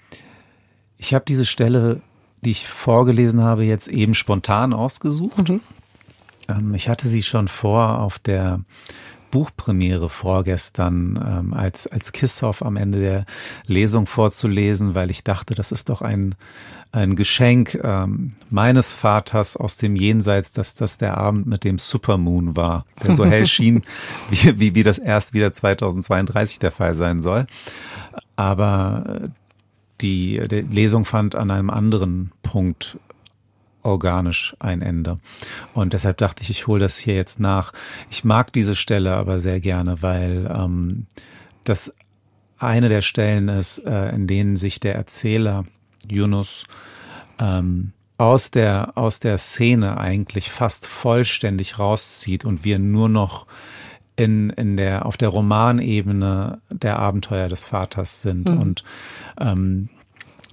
Ich 0.98 1.14
habe 1.14 1.24
diese 1.26 1.46
Stelle, 1.46 2.00
die 2.42 2.50
ich 2.50 2.68
vorgelesen 2.68 3.42
habe, 3.42 3.64
jetzt 3.64 3.88
eben 3.88 4.14
spontan 4.14 4.72
ausgesucht. 4.72 5.48
Mhm. 5.48 5.60
Ähm, 6.48 6.74
ich 6.74 6.88
hatte 6.88 7.08
sie 7.08 7.22
schon 7.22 7.48
vor 7.48 7.98
auf 8.00 8.18
der 8.18 8.60
Buchpremiere 9.34 10.10
vorgestern 10.10 11.18
ähm, 11.20 11.54
als, 11.54 11.88
als 11.88 12.12
Kissoff 12.12 12.62
am 12.62 12.76
Ende 12.76 13.00
der 13.00 13.26
Lesung 13.66 14.06
vorzulesen, 14.06 14.94
weil 14.94 15.10
ich 15.10 15.24
dachte, 15.24 15.56
das 15.56 15.72
ist 15.72 15.88
doch 15.88 16.02
ein, 16.02 16.36
ein 16.92 17.16
Geschenk 17.16 17.74
ähm, 17.82 18.34
meines 18.48 18.92
Vaters 18.92 19.56
aus 19.56 19.76
dem 19.76 19.96
Jenseits, 19.96 20.52
dass 20.52 20.76
das 20.76 20.98
der 20.98 21.18
Abend 21.18 21.48
mit 21.48 21.64
dem 21.64 21.78
Supermoon 21.78 22.56
war, 22.56 22.86
der 23.02 23.16
so 23.16 23.24
hell 23.26 23.44
schien, 23.48 23.82
wie, 24.30 24.60
wie, 24.60 24.76
wie 24.76 24.84
das 24.84 24.98
erst 24.98 25.34
wieder 25.34 25.52
2032 25.52 26.60
der 26.60 26.70
Fall 26.70 26.94
sein 26.94 27.20
soll. 27.20 27.48
Aber 28.36 29.22
die, 30.00 30.40
die 30.48 30.60
Lesung 30.60 31.04
fand 31.04 31.34
an 31.34 31.50
einem 31.50 31.70
anderen 31.70 32.30
Punkt 32.44 32.98
organisch 33.84 34.56
ein 34.58 34.82
Ende. 34.82 35.16
Und 35.72 35.92
deshalb 35.92 36.18
dachte 36.18 36.42
ich, 36.42 36.50
ich 36.50 36.66
hole 36.66 36.80
das 36.80 36.98
hier 36.98 37.14
jetzt 37.14 37.40
nach. 37.40 37.72
Ich 38.10 38.24
mag 38.24 38.52
diese 38.52 38.74
Stelle 38.74 39.14
aber 39.14 39.38
sehr 39.38 39.60
gerne, 39.60 40.02
weil 40.02 40.50
ähm, 40.52 41.06
das 41.64 41.94
eine 42.58 42.88
der 42.88 43.02
Stellen 43.02 43.48
ist, 43.48 43.78
äh, 43.78 44.10
in 44.10 44.26
denen 44.26 44.56
sich 44.56 44.80
der 44.80 44.94
Erzähler 44.94 45.64
Yunus 46.10 46.64
ähm, 47.38 47.92
aus 48.16 48.50
der, 48.50 48.92
aus 48.96 49.20
der 49.20 49.38
Szene 49.38 49.98
eigentlich 49.98 50.50
fast 50.50 50.86
vollständig 50.86 51.78
rauszieht 51.78 52.44
und 52.44 52.64
wir 52.64 52.78
nur 52.78 53.08
noch 53.08 53.46
in, 54.16 54.50
in 54.50 54.76
der, 54.76 55.06
auf 55.06 55.16
der 55.16 55.28
Romanebene 55.28 56.60
der 56.72 56.98
Abenteuer 56.98 57.48
des 57.48 57.64
Vaters 57.64 58.22
sind. 58.22 58.48
Mhm. 58.48 58.58
Und 58.58 58.84
ähm, 59.40 59.88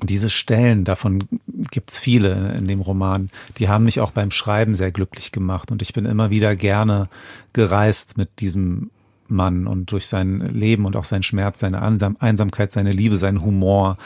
diese 0.04 0.30
Stellen, 0.30 0.84
davon 0.84 1.28
gibt's 1.72 2.00
viele 2.00 2.54
in 2.58 2.68
dem 2.68 2.82
Roman, 2.82 3.30
die 3.58 3.70
haben 3.70 3.86
mich 3.86 4.00
auch 4.00 4.12
beim 4.12 4.32
Schreiben 4.32 4.76
sehr 4.76 4.92
glücklich 4.92 5.32
gemacht. 5.32 5.72
Und 5.72 5.82
ich 5.82 5.94
bin 5.94 6.06
immer 6.06 6.30
wieder 6.30 6.56
gerne 6.56 7.10
gereist 7.54 8.18
mit 8.18 8.40
diesem 8.40 8.90
Mann 9.28 9.66
und 9.66 9.92
durch 9.92 10.08
sein 10.08 10.40
Leben 10.42 10.86
und 10.86 10.96
auch 10.96 11.06
sein 11.06 11.24
Schmerz, 11.24 11.60
seine 11.60 11.82
Ansam 11.82 12.18
Einsamkeit, 12.20 12.72
seine 12.72 12.92
Liebe, 12.92 13.16
seinen 13.16 13.42
Humor 13.44 13.98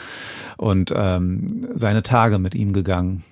und 0.58 0.94
ähm, 0.96 1.48
seine 1.74 2.04
Tage 2.04 2.40
mit 2.40 2.56
ihm 2.56 2.74
gegangen. 2.74 3.24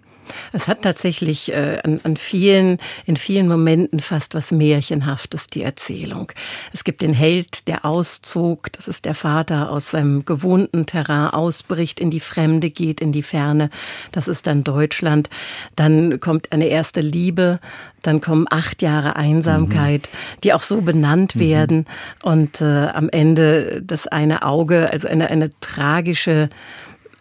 Es 0.51 0.67
hat 0.67 0.81
tatsächlich 0.81 1.51
äh, 1.51 1.79
an, 1.83 1.99
an 2.03 2.17
vielen, 2.17 2.77
in 3.05 3.17
vielen 3.17 3.47
Momenten 3.47 3.99
fast 3.99 4.35
was 4.35 4.51
Märchenhaftes, 4.51 5.47
die 5.47 5.63
Erzählung. 5.63 6.31
Es 6.71 6.83
gibt 6.83 7.01
den 7.01 7.13
Held, 7.13 7.67
der 7.67 7.85
auszog, 7.85 8.71
das 8.73 8.87
ist 8.87 9.05
der 9.05 9.15
Vater 9.15 9.69
aus 9.69 9.91
seinem 9.91 10.25
gewohnten 10.25 10.85
Terrain 10.85 11.29
ausbricht, 11.29 11.99
in 11.99 12.11
die 12.11 12.19
Fremde 12.19 12.69
geht, 12.69 13.01
in 13.01 13.11
die 13.11 13.23
Ferne. 13.23 13.69
Das 14.11 14.27
ist 14.27 14.47
dann 14.47 14.63
Deutschland. 14.63 15.29
Dann 15.75 16.19
kommt 16.19 16.51
eine 16.51 16.67
erste 16.67 17.01
Liebe, 17.01 17.59
dann 18.01 18.21
kommen 18.21 18.45
acht 18.49 18.81
Jahre 18.81 19.15
Einsamkeit, 19.15 20.09
mhm. 20.11 20.41
die 20.43 20.53
auch 20.53 20.61
so 20.61 20.81
benannt 20.81 21.35
mhm. 21.35 21.39
werden. 21.39 21.85
Und 22.21 22.61
äh, 22.61 22.65
am 22.65 23.09
Ende 23.09 23.81
das 23.81 24.07
eine 24.07 24.43
Auge, 24.43 24.91
also 24.91 25.07
eine, 25.07 25.29
eine 25.29 25.49
tragische 25.59 26.49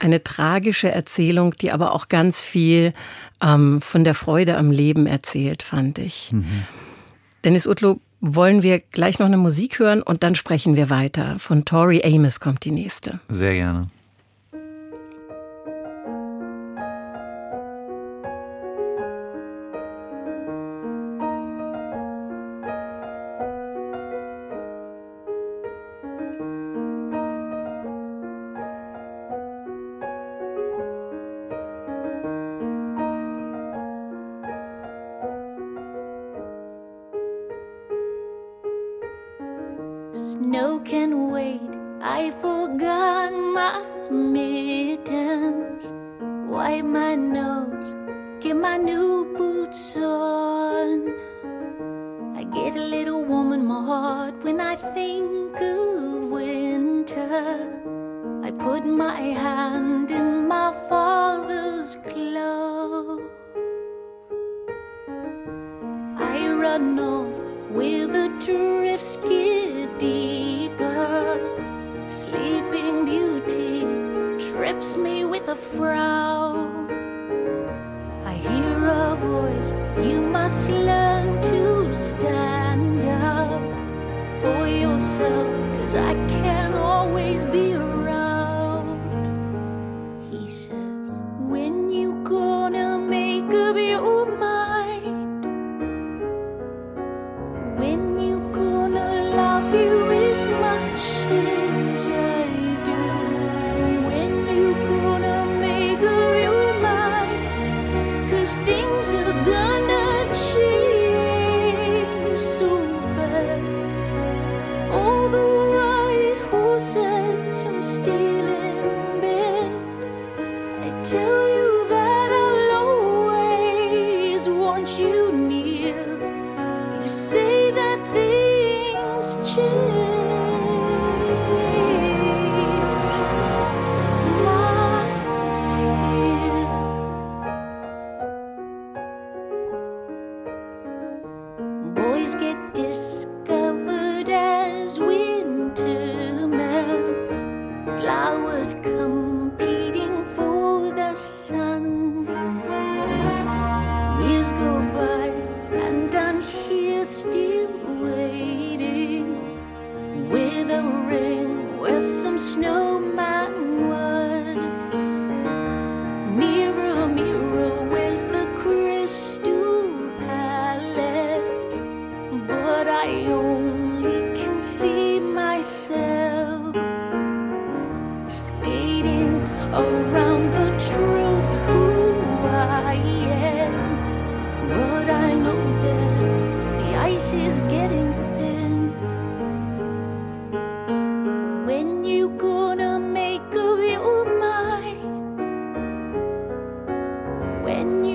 eine 0.03 0.25
tragische 0.25 0.91
Erzählung, 0.91 1.55
die 1.57 1.71
aber 1.71 1.93
auch 1.93 2.09
ganz 2.09 2.41
viel 2.41 2.93
ähm, 3.43 3.81
von 3.81 4.05
der 4.05 4.15
Freude 4.15 4.57
am 4.57 4.71
Leben 4.71 5.07
erzählt, 5.07 5.63
fand 5.63 5.99
ich. 5.99 6.33
Mhm. 6.33 6.65
Dennis 7.45 7.67
Utlo, 7.67 8.01
wollen 8.21 8.63
wir 8.63 8.79
gleich 8.79 9.19
noch 9.19 9.27
eine 9.27 9.37
Musik 9.37 9.79
hören 9.79 10.03
und 10.03 10.23
dann 10.23 10.35
sprechen 10.35 10.77
wir 10.77 10.91
weiter. 10.91 11.39
Von 11.39 11.65
Tori 11.65 12.03
Amos 12.05 12.41
kommt 12.41 12.65
die 12.65 12.71
nächste. 12.71 13.21
Sehr 13.29 13.55
gerne. 13.55 13.89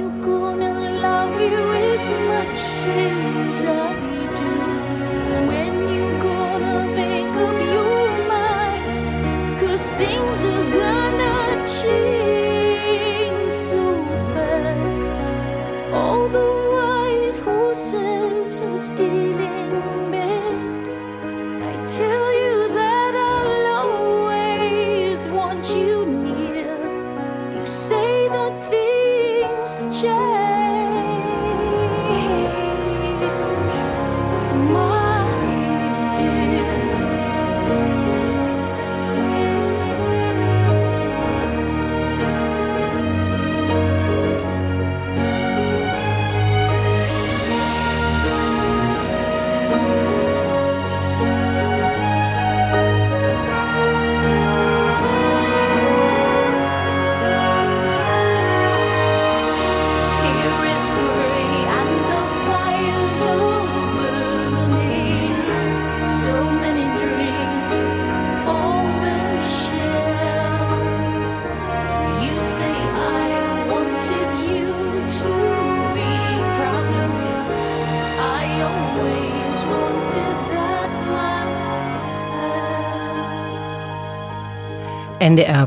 Gonna 0.07 0.99
love 1.01 1.39
you 1.41 1.73
as 1.73 2.09
much 2.29 2.59
as 2.97 3.65
I 3.65 4.06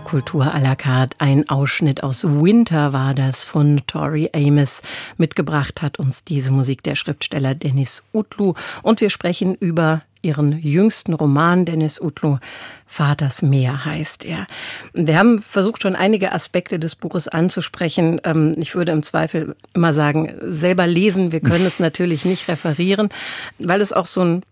Kultur 0.00 0.44
à 0.44 0.60
la 0.60 0.76
carte. 0.76 1.16
Ein 1.18 1.48
Ausschnitt 1.48 2.02
aus 2.02 2.24
Winter 2.24 2.92
war 2.92 3.14
das 3.14 3.44
von 3.44 3.82
Tori 3.86 4.30
Amos. 4.34 4.82
Mitgebracht 5.16 5.82
hat 5.82 5.98
uns 5.98 6.24
diese 6.24 6.50
Musik 6.50 6.82
der 6.82 6.94
Schriftsteller 6.94 7.54
Dennis 7.54 8.02
Utlu. 8.12 8.54
Und 8.82 9.00
wir 9.00 9.10
sprechen 9.10 9.54
über 9.54 10.00
ihren 10.22 10.58
jüngsten 10.58 11.14
Roman, 11.14 11.64
Dennis 11.64 12.00
Utlu. 12.00 12.38
Vaters 12.86 13.42
Meer 13.42 13.84
heißt 13.84 14.24
er. 14.24 14.46
Wir 14.92 15.18
haben 15.18 15.38
versucht, 15.38 15.82
schon 15.82 15.94
einige 15.94 16.32
Aspekte 16.32 16.78
des 16.78 16.96
Buches 16.96 17.28
anzusprechen. 17.28 18.20
Ähm, 18.24 18.54
Ich 18.58 18.74
würde 18.74 18.92
im 18.92 19.02
Zweifel 19.02 19.54
immer 19.74 19.92
sagen, 19.92 20.34
selber 20.48 20.86
lesen. 20.86 21.32
Wir 21.32 21.40
können 21.40 21.66
es 21.66 21.80
natürlich 21.80 22.24
nicht 22.24 22.48
referieren, 22.48 23.08
weil 23.58 23.80
es 23.80 23.92
auch 23.92 24.06
so 24.06 24.22
ein 24.22 24.42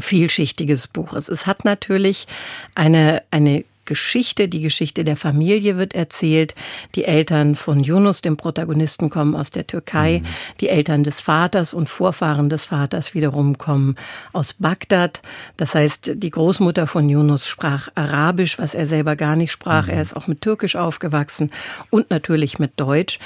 vielschichtiges 0.00 0.88
Buch 0.88 1.12
ist. 1.12 1.28
Es 1.28 1.46
hat 1.46 1.64
natürlich 1.64 2.26
eine, 2.74 3.22
eine 3.30 3.64
Geschichte, 3.84 4.48
die 4.48 4.60
Geschichte 4.60 5.04
der 5.04 5.16
Familie 5.16 5.76
wird 5.76 5.94
erzählt. 5.94 6.54
Die 6.94 7.04
Eltern 7.04 7.54
von 7.54 7.80
Yunus, 7.80 8.22
dem 8.22 8.36
Protagonisten, 8.36 9.10
kommen 9.10 9.34
aus 9.34 9.50
der 9.50 9.66
Türkei. 9.66 10.22
Die 10.60 10.68
Eltern 10.68 11.04
des 11.04 11.20
Vaters 11.20 11.74
und 11.74 11.88
Vorfahren 11.88 12.48
des 12.48 12.64
Vaters 12.64 13.14
wiederum 13.14 13.58
kommen 13.58 13.96
aus 14.32 14.54
Bagdad. 14.54 15.20
Das 15.56 15.74
heißt, 15.74 16.12
die 16.14 16.30
Großmutter 16.30 16.86
von 16.86 17.08
Yunus 17.08 17.46
sprach 17.46 17.88
Arabisch, 17.94 18.58
was 18.58 18.74
er 18.74 18.86
selber 18.86 19.16
gar 19.16 19.36
nicht 19.36 19.52
sprach. 19.52 19.88
Er 19.88 20.02
ist 20.02 20.16
auch 20.16 20.26
mit 20.26 20.40
Türkisch 20.40 20.76
aufgewachsen 20.76 21.50
und 21.90 22.10
natürlich 22.10 22.58
mit 22.58 22.72
Deutsch. 22.76 23.18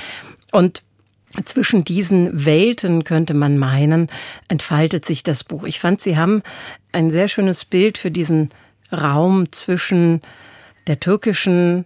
Und 0.53 0.83
zwischen 1.44 1.85
diesen 1.85 2.47
Welten 2.47 3.05
könnte 3.05 3.35
man 3.35 3.59
meinen, 3.59 4.09
entfaltet 4.49 5.05
sich 5.05 5.23
das 5.23 5.44
Buch. 5.44 5.64
Ich 5.64 5.79
fand, 5.79 6.01
Sie 6.01 6.16
haben 6.16 6.42
ein 6.92 7.11
sehr 7.11 7.29
schönes 7.29 7.64
Bild 7.64 7.99
für 7.99 8.11
diesen 8.11 8.49
Raum 8.90 9.53
zwischen 9.53 10.23
der 10.88 11.01
türkischen 11.01 11.85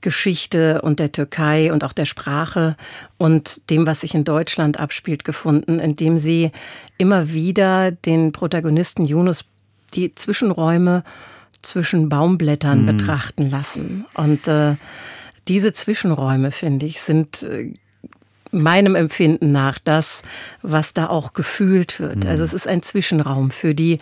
Geschichte 0.00 0.80
und 0.82 1.00
der 1.00 1.12
Türkei 1.12 1.72
und 1.72 1.82
auch 1.84 1.92
der 1.92 2.06
Sprache 2.06 2.76
und 3.16 3.68
dem, 3.70 3.86
was 3.86 4.00
sich 4.00 4.14
in 4.14 4.24
Deutschland 4.24 4.78
abspielt, 4.78 5.24
gefunden, 5.24 5.80
indem 5.80 6.18
sie 6.18 6.52
immer 6.98 7.32
wieder 7.32 7.90
den 7.90 8.32
Protagonisten 8.32 9.06
Yunus 9.06 9.44
die 9.94 10.14
Zwischenräume 10.14 11.02
zwischen 11.62 12.08
Baumblättern 12.08 12.86
betrachten 12.86 13.50
lassen. 13.50 14.04
Und 14.14 14.46
äh, 14.46 14.76
diese 15.48 15.72
Zwischenräume, 15.72 16.52
finde 16.52 16.86
ich, 16.86 17.00
sind 17.00 17.42
äh, 17.42 17.72
meinem 18.50 18.94
Empfinden 18.94 19.52
nach 19.52 19.78
das, 19.78 20.22
was 20.62 20.94
da 20.94 21.08
auch 21.08 21.32
gefühlt 21.32 22.00
wird. 22.00 22.26
Also 22.26 22.44
es 22.44 22.54
ist 22.54 22.66
ein 22.66 22.82
Zwischenraum 22.82 23.50
für 23.50 23.74
die, 23.74 23.98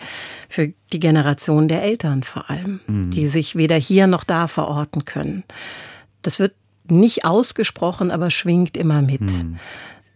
für 0.49 0.73
die 0.93 0.99
Generation 0.99 1.67
der 1.67 1.83
Eltern 1.83 2.23
vor 2.23 2.49
allem, 2.49 2.79
die 3.09 3.27
sich 3.27 3.55
weder 3.55 3.75
hier 3.75 4.07
noch 4.07 4.23
da 4.23 4.47
verorten 4.47 5.05
können. 5.05 5.43
Das 6.21 6.39
wird 6.39 6.53
nicht 6.89 7.25
ausgesprochen, 7.25 8.11
aber 8.11 8.31
schwingt 8.31 8.77
immer 8.77 9.01
mit. 9.01 9.21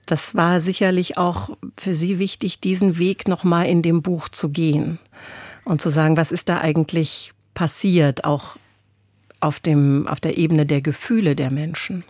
Das 0.05 0.36
war 0.36 0.59
sicherlich 0.59 1.17
auch 1.17 1.57
für 1.77 1.93
Sie 1.93 2.19
wichtig, 2.19 2.59
diesen 2.59 2.97
Weg 2.97 3.27
nochmal 3.27 3.67
in 3.67 3.82
dem 3.82 4.01
Buch 4.01 4.29
zu 4.29 4.49
gehen 4.49 4.99
und 5.63 5.82
zu 5.82 5.89
sagen, 5.89 6.17
was 6.17 6.32
ist 6.32 6.49
da 6.49 6.59
eigentlich 6.59 7.34
passiert, 7.53 8.23
auch 8.23 8.57
auf 9.39 9.59
dem, 9.59 10.07
auf 10.07 10.19
der 10.19 10.38
Ebene 10.38 10.65
der 10.65 10.82
Gefühle 10.82 11.36
der 11.36 11.51
Menschen. 11.51 12.03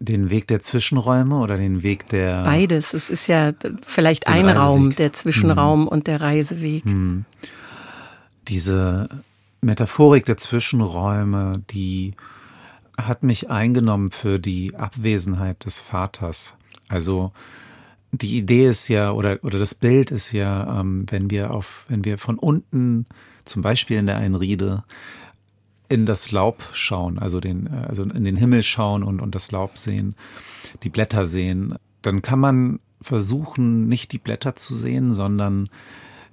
Den 0.00 0.30
Weg 0.30 0.48
der 0.48 0.60
Zwischenräume 0.60 1.38
oder 1.38 1.56
den 1.56 1.82
Weg 1.82 2.08
der. 2.08 2.42
Beides. 2.42 2.94
Es 2.94 3.10
ist 3.10 3.26
ja 3.26 3.52
vielleicht 3.86 4.26
ein 4.26 4.46
Reiseweg. 4.46 4.62
Raum, 4.62 4.96
der 4.96 5.12
Zwischenraum 5.12 5.86
und 5.86 6.06
der 6.06 6.20
Reiseweg. 6.20 6.84
diese 8.48 9.08
Metaphorik 9.60 10.24
der 10.24 10.38
Zwischenräume, 10.38 11.62
die 11.70 12.14
hat 12.96 13.22
mich 13.22 13.50
eingenommen 13.50 14.10
für 14.10 14.38
die 14.38 14.74
Abwesenheit 14.74 15.64
des 15.64 15.78
Vaters. 15.78 16.54
Also 16.88 17.32
die 18.12 18.38
Idee 18.38 18.66
ist 18.66 18.88
ja, 18.88 19.12
oder, 19.12 19.38
oder 19.42 19.58
das 19.58 19.74
Bild 19.74 20.10
ist 20.10 20.32
ja, 20.32 20.80
ähm, 20.80 21.06
wenn 21.10 21.30
wir 21.30 21.52
auf, 21.52 21.84
wenn 21.88 22.04
wir 22.04 22.18
von 22.18 22.38
unten, 22.38 23.06
zum 23.44 23.62
Beispiel 23.62 23.98
in 23.98 24.06
der 24.06 24.16
Einriede, 24.16 24.84
in 25.90 26.06
das 26.06 26.30
Laub 26.30 26.62
schauen, 26.72 27.18
also 27.18 27.40
den, 27.40 27.66
äh, 27.66 27.84
also 27.88 28.04
in 28.04 28.24
den 28.24 28.36
Himmel 28.36 28.62
schauen 28.62 29.02
und, 29.02 29.20
und 29.20 29.34
das 29.34 29.50
Laub 29.50 29.76
sehen, 29.76 30.14
die 30.82 30.88
Blätter 30.88 31.26
sehen, 31.26 31.74
dann 32.00 32.22
kann 32.22 32.38
man 32.38 32.80
versuchen, 33.02 33.88
nicht 33.88 34.12
die 34.12 34.18
Blätter 34.18 34.56
zu 34.56 34.76
sehen, 34.76 35.12
sondern 35.12 35.68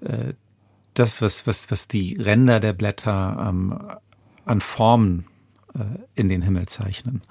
äh, 0.02 0.34
das, 0.94 1.22
was, 1.22 1.48
was, 1.48 1.70
was 1.72 1.88
die 1.88 2.16
Ränder 2.16 2.60
der 2.60 2.74
Blätter 2.74 3.48
ähm, 3.50 3.78
an 4.46 4.62
Formen 4.62 5.26
äh, 5.74 5.80
in 6.16 6.30
den 6.30 6.42
Himmel 6.42 6.68
zeichnen. 6.68 7.22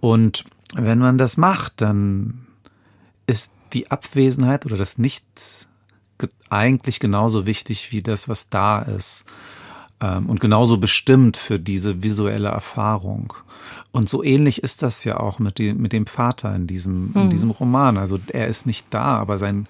Und 0.00 0.44
wenn 0.74 0.98
man 0.98 1.18
das 1.18 1.36
macht, 1.36 1.80
dann 1.80 2.46
ist 3.26 3.52
die 3.72 3.90
Abwesenheit 3.90 4.66
oder 4.66 4.76
das 4.76 4.98
Nichts 4.98 5.68
ge- 6.18 6.30
eigentlich 6.50 7.00
genauso 7.00 7.46
wichtig 7.46 7.92
wie 7.92 8.02
das, 8.02 8.28
was 8.28 8.48
da 8.48 8.82
ist. 8.82 9.24
Ähm, 10.00 10.26
und 10.26 10.40
genauso 10.40 10.78
bestimmt 10.78 11.36
für 11.36 11.58
diese 11.58 12.02
visuelle 12.02 12.48
Erfahrung. 12.48 13.32
Und 13.90 14.08
so 14.08 14.22
ähnlich 14.22 14.62
ist 14.62 14.82
das 14.82 15.04
ja 15.04 15.18
auch 15.18 15.38
mit 15.38 15.58
dem, 15.58 15.78
mit 15.78 15.92
dem 15.92 16.06
Vater 16.06 16.54
in 16.54 16.66
diesem, 16.66 17.12
in 17.14 17.30
diesem 17.30 17.50
Roman. 17.50 17.96
Also 17.96 18.18
er 18.28 18.46
ist 18.46 18.66
nicht 18.66 18.86
da, 18.90 19.16
aber 19.18 19.38
sein, 19.38 19.66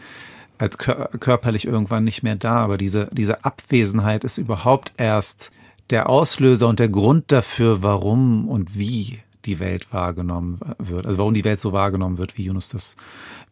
als 0.58 0.76
kör 0.76 1.08
körperlich 1.20 1.66
irgendwann 1.66 2.04
nicht 2.04 2.22
mehr 2.22 2.34
da. 2.34 2.56
Aber 2.56 2.76
diese, 2.78 3.08
diese 3.12 3.44
Abwesenheit 3.44 4.24
ist 4.24 4.38
überhaupt 4.38 4.92
erst 4.96 5.50
der 5.90 6.08
Auslöser 6.08 6.68
und 6.68 6.80
der 6.80 6.88
Grund 6.88 7.32
dafür, 7.32 7.82
warum 7.82 8.48
und 8.48 8.76
wie 8.76 9.20
die 9.44 9.60
Welt 9.60 9.92
wahrgenommen 9.92 10.58
wird. 10.78 11.06
Also 11.06 11.18
warum 11.18 11.32
die 11.32 11.44
Welt 11.44 11.60
so 11.60 11.72
wahrgenommen 11.72 12.18
wird, 12.18 12.36
wie 12.36 12.44
Yunus 12.44 12.68
das, 12.68 12.96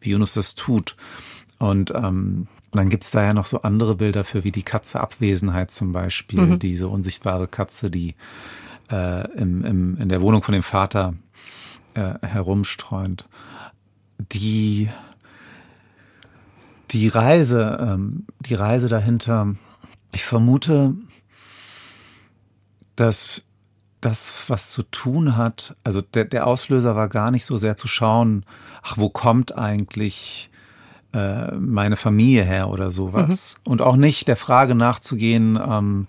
wie 0.01 0.11
Yunus 0.11 0.33
das 0.33 0.53
tut. 0.53 0.95
Und 1.57 1.91
ähm, 1.95 2.47
dann 2.71 2.89
gibt's 2.89 3.11
da 3.11 3.23
ja 3.23 3.33
noch 3.33 3.45
so 3.45 3.61
andere 3.61 3.95
Bilder 3.95 4.23
für, 4.23 4.43
wie 4.43 4.51
die 4.51 4.63
Katze 4.63 4.99
Abwesenheit 4.99 5.71
zum 5.71 5.93
Beispiel, 5.93 6.57
diese 6.57 6.87
unsichtbare 6.87 7.47
Katze, 7.47 7.89
die 7.89 8.15
äh, 8.91 9.31
im, 9.37 9.63
im, 9.63 9.97
in 9.97 10.09
der 10.09 10.21
Wohnung 10.21 10.43
von 10.43 10.53
dem 10.53 10.63
Vater 10.63 11.13
äh, 11.93 12.15
herumstreunt. 12.21 13.27
Die, 14.19 14.89
die 16.91 17.07
Reise, 17.07 17.77
ähm, 17.79 18.25
die 18.39 18.55
Reise 18.55 18.89
dahinter, 18.89 19.55
ich 20.11 20.23
vermute, 20.23 20.95
dass 22.95 23.43
das, 24.01 24.45
was 24.47 24.71
zu 24.71 24.83
tun 24.83 25.37
hat, 25.37 25.75
also 25.83 26.01
der, 26.01 26.25
der 26.25 26.47
Auslöser 26.47 26.95
war 26.95 27.09
gar 27.09 27.31
nicht 27.31 27.45
so 27.45 27.57
sehr 27.57 27.75
zu 27.75 27.87
schauen, 27.87 28.45
ach, 28.83 28.97
wo 28.97 29.09
kommt 29.09 29.57
eigentlich 29.57 30.49
äh, 31.17 31.55
meine 31.55 31.95
Familie 31.95 32.43
her 32.43 32.69
oder 32.69 32.91
sowas. 32.91 33.57
Mhm. 33.65 33.71
Und 33.71 33.81
auch 33.81 33.95
nicht 33.95 34.27
der 34.27 34.35
Frage 34.35 34.75
nachzugehen, 34.75 35.59
ähm, 35.61 36.07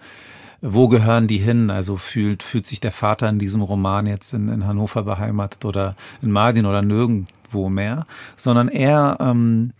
wo 0.60 0.88
gehören 0.88 1.26
die 1.28 1.38
hin? 1.38 1.70
Also 1.70 1.96
fühlt, 1.96 2.42
fühlt 2.42 2.66
sich 2.66 2.80
der 2.80 2.92
Vater 2.92 3.28
in 3.28 3.38
diesem 3.38 3.62
Roman 3.62 4.06
jetzt 4.06 4.34
in, 4.34 4.48
in 4.48 4.66
Hannover 4.66 5.04
beheimatet 5.04 5.64
oder 5.64 5.96
in 6.20 6.30
Mardin 6.30 6.66
oder 6.66 6.82
nirgendwo 6.82 7.68
mehr, 7.68 8.04
sondern 8.36 8.68
eher 8.68 9.16
ähm, 9.20 9.72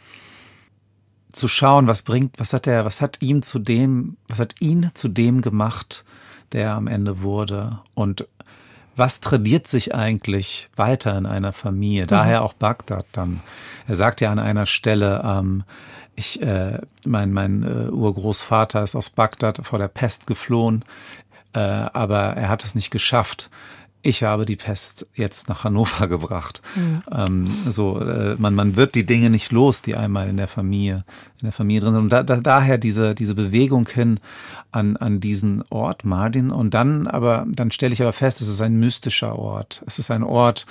zu 1.32 1.48
schauen, 1.48 1.88
was 1.88 2.02
bringt, 2.02 2.38
was 2.38 2.52
hat 2.52 2.66
er, 2.66 2.84
was 2.84 3.00
hat 3.00 3.20
ihm 3.20 3.42
zu 3.42 3.58
dem, 3.58 4.16
was 4.28 4.40
hat 4.40 4.54
ihn 4.60 4.90
zu 4.94 5.08
dem 5.08 5.40
gemacht, 5.40 6.04
der 6.52 6.74
am 6.74 6.86
Ende 6.86 7.22
wurde 7.22 7.80
und 7.94 8.26
was 8.98 9.20
tradiert 9.20 9.66
sich 9.66 9.94
eigentlich 9.94 10.68
weiter 10.76 11.16
in 11.16 11.26
einer 11.26 11.52
Familie? 11.52 12.02
Mhm. 12.02 12.08
Daher 12.08 12.42
auch 12.42 12.52
Bagdad 12.52 13.06
dann. 13.12 13.40
Er 13.86 13.94
sagt 13.94 14.20
ja 14.20 14.30
an 14.30 14.38
einer 14.38 14.66
Stelle, 14.66 15.22
ähm, 15.24 15.64
ich, 16.14 16.42
äh, 16.42 16.80
mein, 17.06 17.32
mein 17.32 17.62
äh, 17.62 17.90
Urgroßvater 17.90 18.82
ist 18.82 18.96
aus 18.96 19.08
Bagdad 19.08 19.60
vor 19.62 19.78
der 19.78 19.88
Pest 19.88 20.26
geflohen, 20.26 20.84
äh, 21.52 21.60
aber 21.60 22.36
er 22.36 22.48
hat 22.48 22.64
es 22.64 22.74
nicht 22.74 22.90
geschafft, 22.90 23.50
ich 24.02 24.22
habe 24.22 24.44
die 24.44 24.56
Pest 24.56 25.06
jetzt 25.14 25.48
nach 25.48 25.64
Hannover 25.64 26.06
gebracht. 26.08 26.62
Mhm. 26.76 27.02
Ähm, 27.12 27.50
so, 27.66 28.00
äh, 28.00 28.36
man, 28.38 28.54
man 28.54 28.76
wird 28.76 28.94
die 28.94 29.04
Dinge 29.04 29.28
nicht 29.30 29.50
los, 29.50 29.82
die 29.82 29.96
einmal 29.96 30.28
in 30.28 30.36
der 30.36 30.48
Familie, 30.48 31.04
in 31.40 31.46
der 31.46 31.52
Familie 31.52 31.80
drin 31.80 31.94
sind. 31.94 32.02
Und 32.04 32.12
da, 32.12 32.22
da, 32.22 32.36
daher 32.36 32.78
diese, 32.78 33.14
diese 33.14 33.34
Bewegung 33.34 33.88
hin 33.88 34.20
an, 34.70 34.96
an 34.96 35.20
diesen 35.20 35.64
Ort, 35.70 36.04
Mardin. 36.04 36.50
Und 36.50 36.74
dann 36.74 37.06
aber, 37.06 37.44
dann 37.48 37.72
stelle 37.72 37.92
ich 37.92 38.00
aber 38.00 38.12
fest, 38.12 38.40
es 38.40 38.48
ist 38.48 38.62
ein 38.62 38.78
mystischer 38.78 39.36
Ort. 39.36 39.82
Es 39.86 39.98
ist 39.98 40.10
ein 40.10 40.22
Ort, 40.22 40.66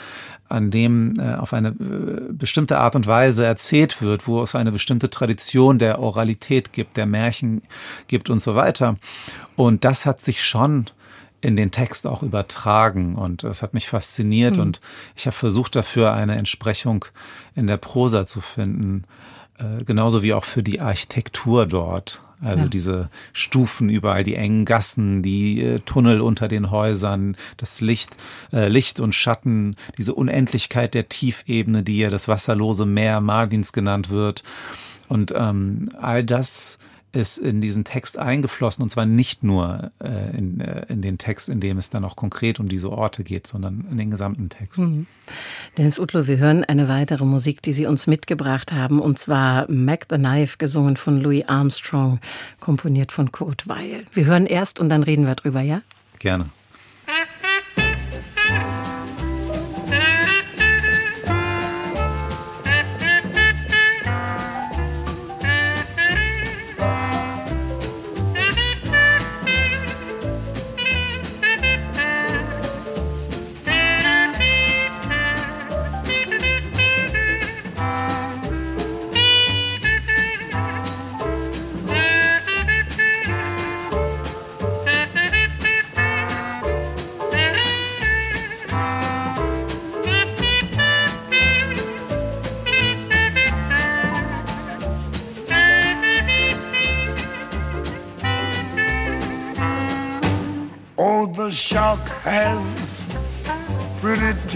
an 0.48 0.72
dem 0.72 1.20
äh, 1.20 1.36
auf 1.36 1.54
eine 1.54 1.70
äh, 1.70 2.32
bestimmte 2.32 2.80
Art 2.80 2.96
und 2.96 3.08
Weise 3.08 3.46
erzählt 3.46 4.02
wird, 4.02 4.28
wo 4.28 4.42
es 4.42 4.56
eine 4.56 4.72
bestimmte 4.72 5.10
Tradition 5.10 5.80
der 5.80 6.00
Oralität 6.00 6.72
gibt, 6.72 6.96
der 6.96 7.06
Märchen 7.06 7.62
gibt 8.08 8.30
und 8.30 8.40
so 8.40 8.56
weiter. 8.56 8.96
Und 9.58 9.84
das 9.84 10.06
hat 10.06 10.22
sich 10.22 10.44
schon 10.44 10.86
in 11.42 11.56
den 11.56 11.72
Text 11.72 12.08
auch 12.08 12.24
übertragen. 12.24 13.16
Und 13.16 13.44
das 13.44 13.62
hat 13.62 13.74
mich 13.74 13.88
fasziniert. 13.88 14.58
Mhm. 14.58 14.64
Und 14.64 14.80
ich 15.16 15.26
habe 15.26 15.36
versucht, 15.36 15.76
dafür 15.76 16.14
eine 16.14 16.38
Entsprechung 16.38 17.06
in 17.56 17.68
der 17.68 17.78
Prosa 17.78 18.26
zu 18.26 18.42
finden. 18.42 19.06
Äh, 19.58 19.84
genauso 19.84 20.24
wie 20.24 20.34
auch 20.34 20.46
für 20.46 20.64
die 20.64 20.82
Architektur 20.82 21.66
dort. 21.66 22.22
Also 22.40 22.64
ja. 22.64 22.68
diese 22.68 23.10
Stufen 23.34 23.90
überall, 23.90 24.24
die 24.24 24.36
engen 24.36 24.66
Gassen, 24.66 25.24
die 25.24 25.60
äh, 25.60 25.80
Tunnel 25.80 26.22
unter 26.22 26.48
den 26.48 26.70
Häusern, 26.70 27.36
das 27.58 27.82
Licht, 27.82 28.16
äh, 28.54 28.68
Licht 28.68 29.00
und 29.00 29.16
Schatten, 29.16 29.76
diese 29.98 30.14
Unendlichkeit 30.14 30.94
der 30.94 31.10
Tiefebene, 31.10 31.82
die 31.82 31.98
ja 31.98 32.12
das 32.12 32.28
wasserlose 32.28 32.86
Meer 32.86 33.22
Mardins 33.22 33.74
genannt 33.74 34.12
wird. 34.12 34.44
Und 35.08 35.34
ähm, 35.36 35.90
all 36.00 36.24
das 36.24 36.78
ist 37.12 37.38
in 37.38 37.62
diesen 37.62 37.84
Text 37.84 38.18
eingeflossen 38.18 38.84
und 38.84 38.90
zwar 38.90 39.06
nicht 39.06 39.44
nur 39.44 39.92
äh, 40.04 40.38
in, 40.38 40.60
äh, 40.60 40.86
in 40.90 41.02
den 41.02 41.18
Text, 41.18 41.50
in 41.50 41.60
dem 41.60 41.78
es 41.78 41.90
dann 41.90 42.04
auch 42.04 42.16
konkret 42.16 42.60
um 42.60 42.68
diese 42.68 42.92
Orte 42.92 43.24
geht, 43.24 43.48
sondern 43.48 43.86
in 43.90 43.98
den 43.98 44.12
gesamten 44.12 44.50
Text. 44.50 44.80
Mhm. 44.80 45.08
Dennis 45.78 46.00
Utlo, 46.00 46.28
wir 46.28 46.38
hören 46.38 46.64
eine 46.64 46.88
weitere 46.88 47.26
Musik, 47.26 47.62
die 47.62 47.74
Sie 47.74 47.86
uns 47.86 48.08
mitgebracht 48.08 48.72
haben, 48.72 49.00
und 49.00 49.18
zwar 49.18 49.70
Mac 49.72 50.08
the 50.10 50.18
Knife, 50.18 50.58
gesungen 50.58 50.98
von 50.98 51.20
Louis 51.20 51.46
Armstrong, 51.48 52.20
komponiert 52.60 53.12
von 53.12 53.32
Kurt 53.32 53.68
Weil. 53.68 54.06
Wir 54.14 54.26
hören 54.26 54.46
erst 54.46 54.80
und 54.80 54.90
dann 54.90 55.04
reden 55.04 55.26
wir 55.26 55.36
drüber, 55.36 55.62
ja? 55.62 55.82
Gerne. 56.20 56.50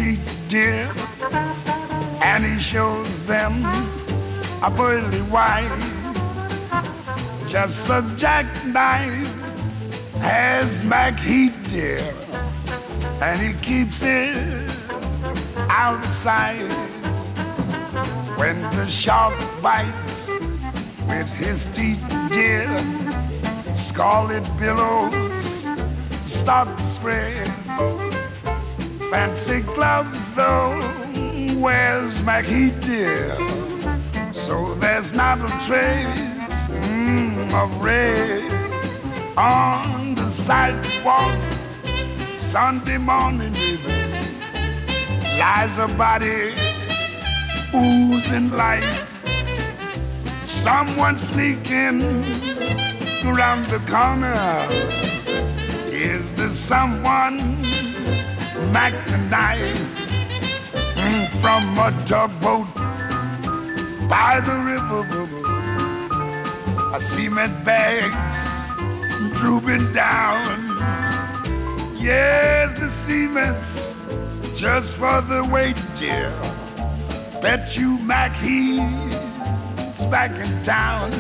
Teeth, 0.02 0.46
dear, 0.48 0.92
and 2.22 2.44
he 2.44 2.60
shows 2.60 3.24
them 3.24 3.64
a 4.64 4.72
pearly 4.76 5.22
white. 5.30 5.70
Just 7.48 7.90
a 7.90 8.02
jackknife 8.18 9.32
has 10.20 10.84
Mac 10.84 11.20
Heat, 11.20 11.54
dear, 11.70 12.00
and 13.22 13.40
he 13.40 13.54
keeps 13.62 14.02
it 14.02 14.72
out 15.70 16.04
of 16.04 16.16
sight. 16.16 16.72
When 18.40 18.60
the 18.78 18.88
shark 18.90 19.38
bites 19.62 20.30
with 21.08 21.30
his 21.30 21.68
teeth, 21.68 22.04
dear, 22.32 22.66
scarlet 23.76 24.46
billows 24.58 25.70
start 26.26 26.76
to 26.76 26.88
spread. 26.88 28.11
Fancy 29.12 29.60
gloves, 29.60 30.32
though, 30.32 30.80
where's 31.60 32.24
Mackie 32.24 32.70
dear? 32.80 33.36
So 34.34 34.74
there's 34.76 35.12
not 35.12 35.38
a 35.40 35.50
trace 35.68 36.70
mm, 36.70 37.52
of 37.52 37.84
red 37.84 38.42
on 39.38 40.16
the 40.16 40.30
sidewalk. 40.30 41.38
Sunday 42.38 42.98
morning, 42.98 43.52
baby, 43.52 43.84
lies 45.38 45.78
a 45.78 45.90
body 45.90 46.54
oozing 47.76 48.52
life. 48.52 49.10
Someone 50.46 51.18
sneaking 51.18 52.02
around 53.26 53.68
the 53.68 53.82
corner 53.92 54.66
is 55.92 56.34
there 56.36 56.50
someone 56.50 57.71
The 58.70 59.18
knife 59.30 59.78
mm, 60.96 61.28
from 61.42 61.78
a 61.78 61.92
tugboat 62.06 62.68
by 64.08 64.40
the 64.40 64.56
river? 64.70 65.02
I 66.94 66.98
cement 66.98 67.66
bags 67.66 68.40
drooping 69.40 69.94
down. 69.94 70.46
Yes, 71.98 72.80
the 72.80 72.88
cement's 72.88 73.96
just 74.56 74.98
for 74.98 75.22
the 75.22 75.44
weight, 75.52 75.82
dear. 75.98 76.32
Bet 77.42 77.76
you 77.76 77.98
Mac 78.00 78.32
he's 78.34 80.06
back 80.06 80.32
in 80.32 80.64
town. 80.64 81.12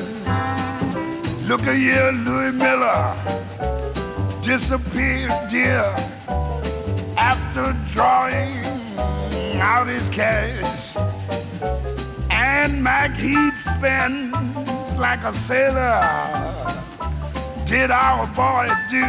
Look 1.47 1.61
a 1.67 1.73
here, 1.73 2.11
Louis 2.11 2.53
Miller 2.53 3.15
disappeared, 4.41 5.31
dear, 5.49 5.93
after 7.21 7.71
drawing 7.93 8.65
out 9.61 9.87
his 9.87 10.09
cash. 10.09 10.97
And 12.31 12.83
Mac 12.83 13.15
Heat 13.15 13.53
spends 13.59 14.95
like 14.95 15.23
a 15.23 15.31
sailor. 15.31 16.01
Did 17.67 17.91
our 17.91 18.25
boy 18.41 18.67
do 18.89 19.05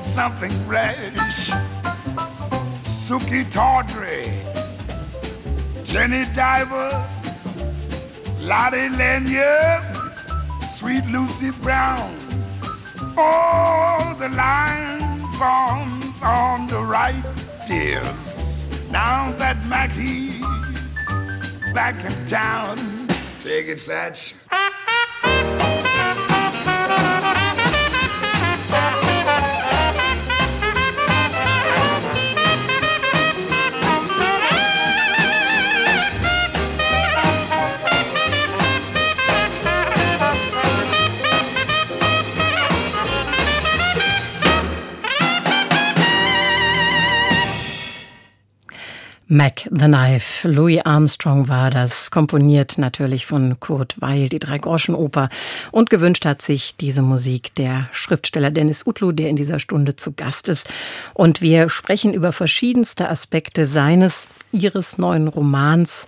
something 0.00 0.54
rash? 0.68 1.50
Suki 2.84 3.42
Tawdry, 3.50 4.30
Jenny 5.84 6.24
Diver, 6.32 6.90
Lottie 8.40 8.90
Lanyard, 8.90 9.82
Sweet 10.60 11.04
Lucy 11.06 11.50
Brown. 11.62 12.16
Oh, 13.16 14.14
the 14.20 14.28
line 14.28 15.02
on 16.22 16.66
the 16.68 16.80
right, 16.80 17.22
dears. 17.66 18.64
Now 18.90 19.32
that 19.38 19.64
Mackie's 19.66 20.44
back 21.72 22.04
in 22.04 22.26
town. 22.26 22.76
Take 23.40 23.66
it, 23.66 23.78
Satch. 23.78 24.34
Mac 49.32 49.66
the 49.70 49.86
Knife. 49.86 50.46
Louis 50.46 50.82
Armstrong 50.84 51.48
war 51.48 51.70
das, 51.70 52.10
komponiert 52.10 52.76
natürlich 52.76 53.24
von 53.24 53.58
Kurt 53.60 53.94
Weil, 53.98 54.28
die 54.28 54.38
Drei-Groschen-Oper. 54.38 55.30
Und 55.70 55.88
gewünscht 55.88 56.26
hat 56.26 56.42
sich 56.42 56.76
diese 56.76 57.00
Musik 57.00 57.54
der 57.54 57.88
Schriftsteller 57.92 58.50
Dennis 58.50 58.86
Utlu, 58.86 59.10
der 59.10 59.30
in 59.30 59.36
dieser 59.36 59.58
Stunde 59.58 59.96
zu 59.96 60.12
Gast 60.12 60.48
ist. 60.48 60.68
Und 61.14 61.40
wir 61.40 61.70
sprechen 61.70 62.12
über 62.12 62.32
verschiedenste 62.32 63.08
Aspekte 63.08 63.64
seines, 63.64 64.28
ihres 64.52 64.98
neuen 64.98 65.28
Romans. 65.28 66.06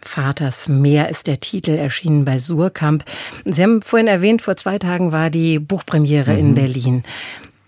Vaters 0.00 0.66
Meer 0.66 1.10
ist 1.10 1.26
der 1.26 1.40
Titel, 1.40 1.72
erschienen 1.72 2.24
bei 2.24 2.38
Surkamp. 2.38 3.04
Sie 3.44 3.62
haben 3.62 3.82
vorhin 3.82 4.08
erwähnt, 4.08 4.40
vor 4.40 4.56
zwei 4.56 4.78
Tagen 4.78 5.12
war 5.12 5.28
die 5.28 5.58
Buchpremiere 5.58 6.32
mhm. 6.32 6.38
in 6.38 6.54
Berlin. 6.54 7.04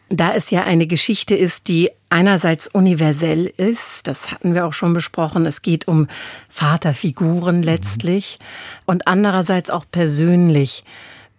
Da 0.08 0.34
es 0.34 0.50
ja 0.50 0.62
eine 0.64 0.86
Geschichte 0.86 1.34
ist, 1.34 1.66
die 1.66 1.90
einerseits 2.10 2.68
universell 2.68 3.46
ist, 3.46 4.06
das 4.06 4.30
hatten 4.30 4.54
wir 4.54 4.66
auch 4.66 4.72
schon 4.72 4.92
besprochen, 4.92 5.46
es 5.46 5.62
geht 5.62 5.88
um 5.88 6.06
Vaterfiguren 6.48 7.62
letztlich, 7.62 8.38
mhm. 8.38 8.82
und 8.86 9.08
andererseits 9.08 9.68
auch 9.70 9.84
persönlich. 9.90 10.84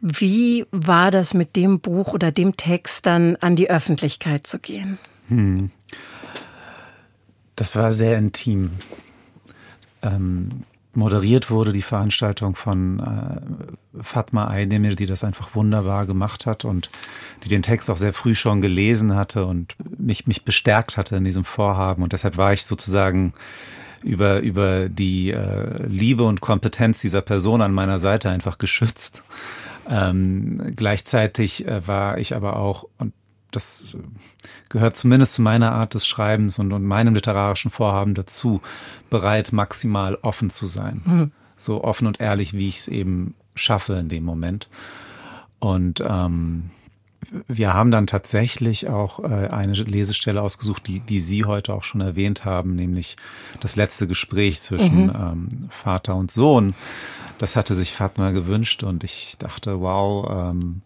Wie 0.02 0.66
war 0.72 1.12
das 1.12 1.34
mit 1.34 1.56
dem 1.56 1.80
Buch 1.80 2.14
oder 2.14 2.32
dem 2.32 2.58
Text 2.58 3.06
dann 3.06 3.38
an 3.38 3.56
die 3.56 3.70
Öffentlichkeit 3.70 4.46
zu 4.46 4.60
gehen? 4.60 5.00
Hm. 5.30 5.72
Das 7.56 7.76
war 7.76 7.92
sehr 7.92 8.18
intim. 8.18 8.72
Ähm, 10.04 10.64
moderiert 10.98 11.52
wurde 11.52 11.72
die 11.72 11.84
Veranstaltung 11.84 12.56
von 12.56 13.00
äh, 13.00 14.04
Fatma 14.04 14.50
Aydemir, 14.50 14.96
die 14.96 15.06
das 15.06 15.24
einfach 15.24 15.54
wunderbar 15.56 16.08
gemacht 16.08 16.46
hat 16.46 16.66
und 16.66 16.90
die 17.44 17.50
den 17.50 17.62
Text 17.62 17.90
auch 17.90 17.98
sehr 17.98 18.14
früh 18.14 18.34
schon 18.34 18.62
gelesen 18.62 19.16
hatte 19.16 19.46
und 19.46 19.76
mich, 19.98 20.26
mich 20.26 20.44
bestärkt 20.44 20.98
hatte 20.98 21.16
in 21.16 21.24
diesem 21.24 21.44
Vorhaben. 21.44 22.02
Und 22.02 22.14
deshalb 22.14 22.38
war 22.38 22.52
ich 22.52 22.66
sozusagen 22.66 23.34
über, 24.04 24.40
über 24.40 24.90
die 24.90 25.30
äh, 25.30 25.84
Liebe 25.88 26.24
und 26.24 26.42
Kompetenz 26.42 27.00
dieser 27.00 27.22
Person 27.22 27.62
an 27.62 27.74
meiner 27.74 28.00
Seite 28.00 28.32
einfach 28.32 28.58
geschützt. 28.58 29.24
Ähm, 29.88 30.74
gleichzeitig 30.76 31.66
äh, 31.68 31.88
war 31.88 32.18
ich 32.18 32.36
aber 32.36 32.58
auch, 32.58 32.86
und 32.98 33.14
das 33.58 33.98
gehört 34.70 34.96
zumindest 34.96 35.34
zu 35.34 35.42
meiner 35.42 35.72
Art 35.72 35.94
des 35.94 36.06
Schreibens 36.06 36.60
und, 36.60 36.72
und 36.72 36.84
meinem 36.84 37.16
literarischen 37.16 37.72
Vorhaben 37.72 38.14
dazu, 38.14 38.62
bereit, 39.10 39.52
maximal 39.52 40.16
offen 40.22 40.50
zu 40.50 40.68
sein. 40.68 41.02
Mhm. 41.06 41.32
So 41.58 41.84
offen 41.84 42.08
und 42.08 42.20
ehrlich, 42.20 42.54
wie 42.54 42.68
ich 42.68 42.78
es 42.78 42.88
eben 42.88 43.34
schaffe 43.56 43.96
in 43.96 44.10
dem 44.10 44.24
Moment. 44.24 44.70
Und 45.60 46.04
ähm, 46.08 46.70
wir 47.48 47.74
haben 47.74 47.92
dann 47.92 48.08
tatsächlich 48.08 48.88
auch 48.88 49.24
äh, 49.24 49.48
eine 49.48 49.74
Lesestelle 49.74 50.42
ausgesucht, 50.42 50.88
die, 50.88 51.00
die 51.00 51.20
Sie 51.20 51.46
heute 51.46 51.74
auch 51.74 51.84
schon 51.84 52.02
erwähnt 52.02 52.46
haben, 52.46 52.76
nämlich 52.76 53.18
das 53.60 53.76
letzte 53.76 54.08
Gespräch 54.08 54.62
zwischen 54.62 55.08
mhm. 55.08 55.16
ähm, 55.16 55.50
Vater 55.70 56.16
und 56.16 56.32
Sohn. 56.32 56.76
Das 57.40 57.56
hatte 57.56 57.74
sich 57.74 57.92
Fatma 57.92 58.32
gewünscht 58.32 58.84
und 58.84 59.04
ich 59.04 59.36
dachte, 59.40 59.82
wow, 59.82 60.52
ähm, 60.52 60.82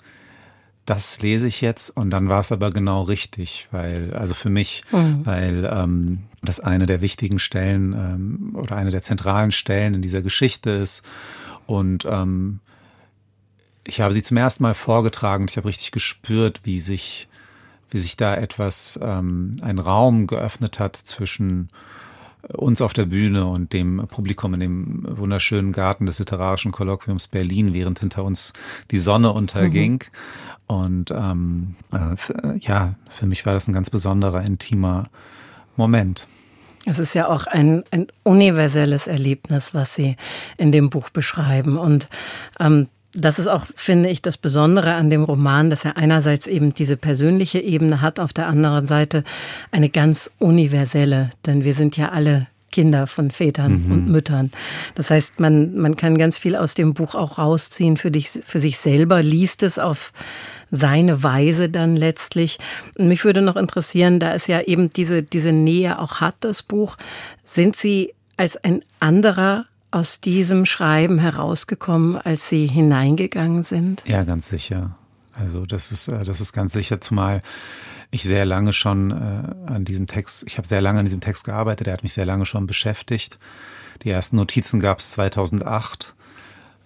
das 0.86 1.22
lese 1.22 1.48
ich 1.48 1.62
jetzt 1.62 1.96
und 1.96 2.10
dann 2.10 2.30
war 2.30 2.40
es 2.40 2.52
aber 2.52 2.72
genau 2.72 3.04
richtig, 3.04 3.68
weil, 3.72 4.14
also 4.14 4.34
für 4.34 4.50
mich, 4.50 4.84
mhm. 4.92 5.26
weil 5.26 5.70
ähm, 5.72 6.24
das 6.42 6.60
eine 6.60 6.86
der 6.86 7.02
wichtigen 7.02 7.40
Stellen 7.40 7.94
ähm, 7.94 8.56
oder 8.56 8.76
eine 8.76 8.90
der 8.90 9.02
zentralen 9.02 9.52
Stellen 9.52 9.94
in 9.94 10.02
dieser 10.02 10.22
Geschichte 10.22 10.72
ist. 10.72 11.06
Und 11.68 12.06
ähm, 12.06 12.60
ich 13.86 14.02
habe 14.02 14.14
sie 14.14 14.24
zum 14.24 14.38
ersten 14.38 14.64
Mal 14.64 14.74
vorgetragen 14.74 15.44
und 15.44 15.52
ich 15.52 15.58
habe 15.58 15.68
richtig 15.68 15.92
gespürt, 15.92 16.62
wie 16.64 16.80
sich, 16.80 17.28
wie 17.92 18.00
sich 18.00 18.18
da 18.18 18.36
etwas, 18.36 19.00
ähm, 19.02 19.58
ein 19.62 19.78
Raum 19.78 20.26
geöffnet 20.26 20.80
hat 20.80 20.96
zwischen 20.96 21.70
uns 22.54 22.82
auf 22.82 22.94
der 22.94 23.06
Bühne 23.06 23.46
und 23.46 23.72
dem 23.74 24.08
Publikum 24.08 24.54
in 24.56 24.60
dem 24.60 25.06
wunderschönen 25.08 25.72
Garten 25.72 26.06
des 26.06 26.20
Literarischen 26.20 26.72
Kolloquiums 26.72 27.28
Berlin, 27.28 27.74
während 27.74 28.00
hinter 28.00 28.24
uns 28.24 28.54
die 28.90 28.98
Sonne 28.98 29.32
unterging. 29.32 29.94
Mhm. 29.94 30.61
Und 30.72 31.12
ähm, 31.12 31.76
äh, 31.92 32.58
ja, 32.60 32.96
für 33.10 33.26
mich 33.26 33.46
war 33.46 33.54
das 33.54 33.68
ein 33.68 33.74
ganz 33.74 33.90
besonderer, 33.90 34.42
intimer 34.42 35.10
Moment. 35.76 36.28
Es 36.86 36.98
ist 36.98 37.14
ja 37.14 37.28
auch 37.28 37.46
ein, 37.46 37.84
ein 37.92 38.08
universelles 38.24 39.06
Erlebnis, 39.06 39.74
was 39.74 39.96
Sie 39.96 40.16
in 40.58 40.72
dem 40.72 40.90
Buch 40.90 41.10
beschreiben. 41.10 41.76
Und 41.78 42.08
ähm, 42.58 42.88
das 43.14 43.38
ist 43.38 43.48
auch, 43.48 43.66
finde 43.76 44.08
ich, 44.08 44.22
das 44.22 44.38
Besondere 44.38 44.94
an 44.94 45.10
dem 45.10 45.26
Roman, 45.26 45.70
dass 45.70 45.84
er 45.84 45.98
einerseits 45.98 46.48
eben 46.48 46.74
diese 46.74 46.96
persönliche 46.96 47.60
Ebene 47.60 48.00
hat, 48.00 48.22
auf 48.22 48.32
der 48.32 48.48
anderen 48.48 48.88
Seite 48.88 49.26
eine 49.72 49.90
ganz 49.90 50.32
universelle. 50.40 51.32
Denn 51.46 51.66
wir 51.66 51.74
sind 51.74 51.98
ja 51.98 52.10
alle 52.10 52.48
Kinder 52.72 53.08
von 53.08 53.30
Vätern 53.30 53.84
mhm. 53.84 53.92
und 53.92 54.10
Müttern. 54.10 54.52
Das 54.96 55.10
heißt, 55.10 55.42
man, 55.42 55.76
man 55.76 55.98
kann 55.98 56.18
ganz 56.18 56.38
viel 56.38 56.56
aus 56.56 56.76
dem 56.76 56.94
Buch 56.94 57.14
auch 57.16 57.38
rausziehen 57.38 57.98
für, 57.98 58.12
dich, 58.12 58.30
für 58.30 58.62
sich 58.62 58.78
selber, 58.78 59.22
liest 59.22 59.64
es 59.64 59.78
auf 59.78 60.14
seine 60.72 61.22
Weise 61.22 61.70
dann 61.70 61.96
letztlich. 61.96 62.58
Mich 62.98 63.24
würde 63.24 63.42
noch 63.42 63.58
interessieren, 63.58 64.20
da 64.20 64.34
es 64.34 64.48
ja 64.48 64.62
eben 64.62 64.92
diese, 64.92 65.22
diese 65.22 65.52
Nähe 65.52 66.00
auch 66.00 66.22
hat, 66.22 66.36
das 66.40 66.64
Buch, 66.64 66.98
sind 67.46 67.76
Sie 67.76 68.14
als 68.38 68.58
ein 68.58 68.84
anderer 69.00 69.66
aus 69.92 70.22
diesem 70.22 70.66
Schreiben 70.66 71.20
herausgekommen, 71.20 72.18
als 72.18 72.48
Sie 72.48 72.66
hineingegangen 72.66 73.64
sind? 73.64 74.04
Ja, 74.08 74.24
ganz 74.24 74.48
sicher. 74.48 74.96
Also 75.34 75.66
das 75.66 75.92
ist, 75.92 76.08
äh, 76.08 76.24
das 76.24 76.42
ist 76.42 76.54
ganz 76.54 76.74
sicher, 76.74 77.02
zumal 77.02 77.42
ich 78.10 78.24
sehr 78.24 78.46
lange 78.46 78.74
schon 78.74 79.12
äh, 79.12 79.72
an 79.72 79.86
diesem 79.86 80.08
Text, 80.08 80.44
ich 80.48 80.58
habe 80.58 80.68
sehr 80.68 80.82
lange 80.82 81.00
an 81.00 81.06
diesem 81.06 81.22
Text 81.22 81.46
gearbeitet, 81.46 81.88
er 81.88 81.94
hat 81.94 82.04
mich 82.04 82.14
sehr 82.14 82.26
lange 82.26 82.46
schon 82.46 82.68
beschäftigt. 82.68 83.40
Die 84.04 84.10
ersten 84.10 84.36
Notizen 84.36 84.80
gab 84.80 85.00
es 85.00 85.12
2008. 85.12 86.14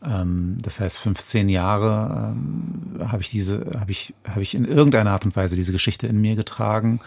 Ähm, 0.05 0.57
das 0.61 0.79
heißt, 0.79 0.97
15 0.99 1.49
Jahre 1.49 2.33
ähm, 2.33 3.09
habe 3.11 3.21
ich 3.21 3.29
diese, 3.29 3.65
habe 3.79 3.91
ich, 3.91 4.13
habe 4.27 4.41
ich 4.41 4.55
in 4.55 4.65
irgendeiner 4.65 5.11
Art 5.11 5.25
und 5.25 5.35
Weise 5.35 5.55
diese 5.55 5.71
Geschichte 5.71 6.07
in 6.07 6.19
mir 6.21 6.35
getragen 6.35 6.99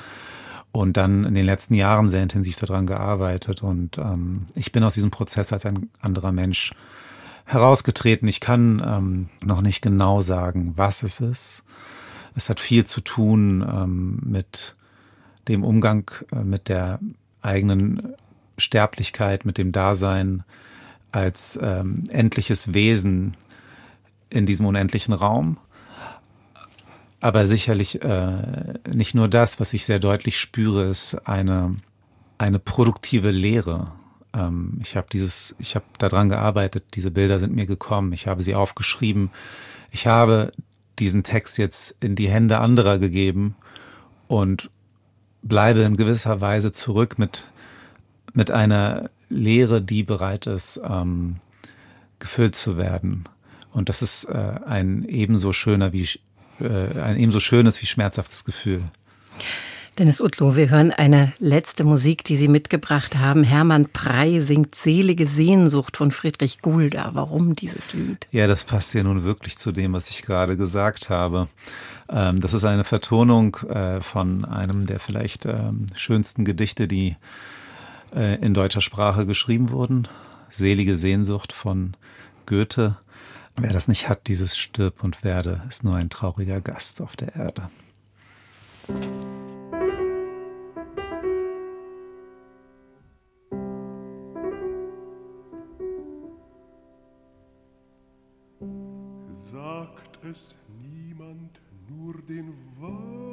und 0.73 0.97
dann 0.97 1.25
in 1.25 1.35
den 1.35 1.47
letzten 1.47 1.75
Jahren 1.75 2.09
sehr 2.09 2.23
intensiv 2.23 2.59
daran 2.59 2.87
gearbeitet. 2.87 3.63
Und 3.63 3.99
ähm, 3.99 4.47
ich 4.55 4.73
bin 4.73 4.85
aus 4.85 4.95
diesem 4.95 5.11
Prozess 5.11 5.53
als 5.53 5.67
ein 5.67 5.91
anderer 6.01 6.33
Mensch 6.33 6.73
herausgetreten. 7.45 8.29
Ich 8.29 8.41
kann 8.41 8.83
ähm, 8.85 9.29
noch 9.45 9.63
nicht 9.63 9.81
genau 9.81 10.21
sagen, 10.21 10.75
was 10.77 11.03
es 11.03 11.21
ist. 11.21 11.65
Es 12.35 12.51
hat 12.51 12.61
viel 12.61 12.85
zu 12.85 13.01
tun 13.01 13.67
ähm, 13.67 14.21
mit 14.23 14.77
dem 15.49 15.65
Umgang 15.65 16.11
äh, 16.31 16.45
mit 16.45 16.69
der 16.69 17.01
eigenen 17.41 18.15
Sterblichkeit, 18.59 19.45
mit 19.45 19.57
dem 19.57 19.73
Dasein 19.73 20.45
als 21.13 21.59
ähm, 21.63 22.05
endliches 22.11 22.75
Wesen 22.75 23.37
in 24.31 24.47
diesem 24.47 24.67
unendlichen 24.67 25.15
Raum. 25.15 25.59
Aber 27.21 27.47
sicherlich 27.47 28.03
äh, 28.03 28.79
nicht 28.95 29.15
nur 29.15 29.29
das, 29.29 29.59
was 29.59 29.73
ich 29.73 29.85
sehr 29.85 29.99
deutlich 29.99 30.39
spüre, 30.39 30.85
ist 30.85 31.15
eine, 31.27 31.75
eine 32.37 32.59
produktive 32.59 33.31
Lehre. 33.31 33.87
Ähm, 34.33 34.79
ich 34.81 34.97
habe 34.97 35.09
dieses, 35.13 35.57
ich 35.59 35.75
habe 35.75 35.87
daran 35.99 36.29
gearbeitet, 36.29 36.85
diese 36.95 37.11
Bilder 37.11 37.39
sind 37.39 37.55
mir 37.55 37.67
gekommen, 37.67 38.13
ich 38.13 38.27
habe 38.29 38.43
sie 38.43 38.55
aufgeschrieben, 38.55 39.31
ich 39.91 40.07
habe 40.07 40.53
diesen 40.99 41.23
Text 41.25 41.59
jetzt 41.59 41.97
in 42.01 42.15
die 42.15 42.29
Hände 42.29 42.59
anderer 42.59 42.99
gegeben 42.99 43.57
und 44.29 44.71
bleibe 45.43 45.81
in 45.81 45.97
gewisser 45.97 46.41
Weise 46.41 46.73
zurück 46.73 47.19
mit, 47.19 47.51
mit 48.33 48.51
einer 48.51 49.11
Lehre, 49.29 49.83
die 49.83 50.03
bereit 50.03 50.47
ist, 50.47 50.81
ähm, 50.83 51.37
gefüllt 52.19 52.55
zu 52.55 52.77
werden. 52.77 53.29
Und 53.73 53.89
das 53.89 54.03
ist 54.03 54.25
äh, 54.25 54.55
ein 54.67 55.05
ebenso 55.05 55.53
schöner 55.53 55.93
wie 55.93 56.09
äh, 56.61 57.01
ein 57.01 57.19
ebenso 57.19 57.41
schönes 57.41 57.81
wie 57.83 57.87
schmerzhaftes 57.87 58.45
Gefühl. 58.45 58.83
Dennis 59.99 60.21
Utlo, 60.21 60.55
wir 60.55 60.71
hören 60.71 60.93
eine 60.93 61.33
letzte 61.41 61.83
Musik, 61.83 62.23
die 62.23 62.37
Sie 62.37 62.47
mitgebracht 62.47 63.19
haben. 63.19 63.43
Hermann 63.43 63.89
Prey 63.93 64.41
singt 64.41 64.77
Selige 64.77 65.27
Sehnsucht 65.27 65.97
von 65.97 66.13
Friedrich 66.13 66.63
Gulda. 66.63 67.11
Warum 67.15 67.57
dieses 67.57 67.95
Lied? 67.95 68.29
Ja, 68.31 68.47
das 68.47 68.65
passt 68.65 68.95
ja 68.95 69.03
nun 69.03 69.25
wirklich 69.25 69.59
zu 69.59 69.73
dem, 69.73 69.95
was 69.95 70.09
ich 70.09 70.23
gerade 70.23 70.57
gesagt 70.57 71.11
habe. 71.11 71.49
Ähm, 72.09 72.41
das 72.41 72.55
ist 72.55 72.65
eine 72.65 72.85
Vertonung 72.85 73.57
äh, 73.69 74.01
von 74.01 74.45
einem 74.45 74.87
der 74.87 75.01
vielleicht 75.01 75.47
ähm, 75.47 75.87
schönsten 75.97 76.45
Gedichte, 76.45 76.87
die 76.87 77.17
äh, 78.15 78.37
in 78.37 78.55
deutscher 78.55 78.81
Sprache 78.81 79.27
geschrieben 79.27 79.71
wurden. 79.71 80.09
Selige 80.51 80.97
Sehnsucht 80.97 81.53
von 81.53 81.97
Goethe. 82.47 82.97
Wer 83.57 83.73
das 83.73 83.89
nicht 83.89 84.09
hat, 84.09 84.29
dieses 84.29 84.57
stirb 84.57 85.03
und 85.03 85.25
werde, 85.25 85.63
ist 85.69 85.85
nur 85.85 85.97
ein 85.97 86.11
trauriger 86.11 86.61
Gast 86.61 87.01
auf 87.01 87.17
der 87.17 87.35
Erde. 87.35 87.69
es 100.31 100.55
niemand, 100.83 101.61
nur 101.89 102.15
den 102.29 102.53
Weisen, 102.79 103.28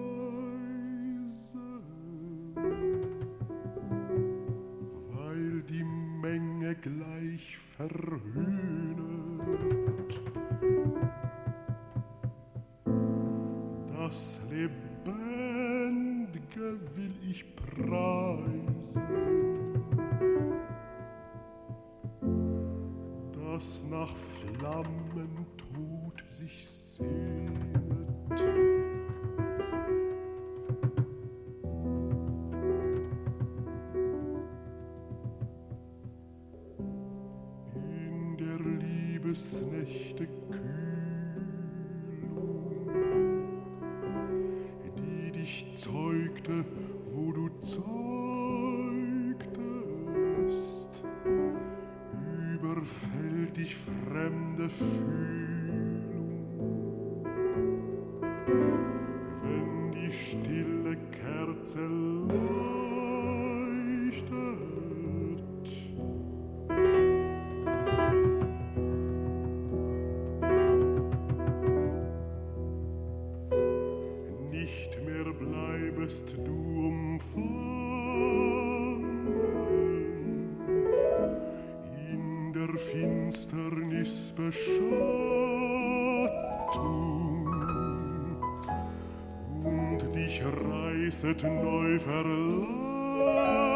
mich 90.36 90.43
reißet 90.43 91.43
neu 91.43 91.99
verlangen. 91.99 93.74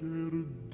after 0.00 0.67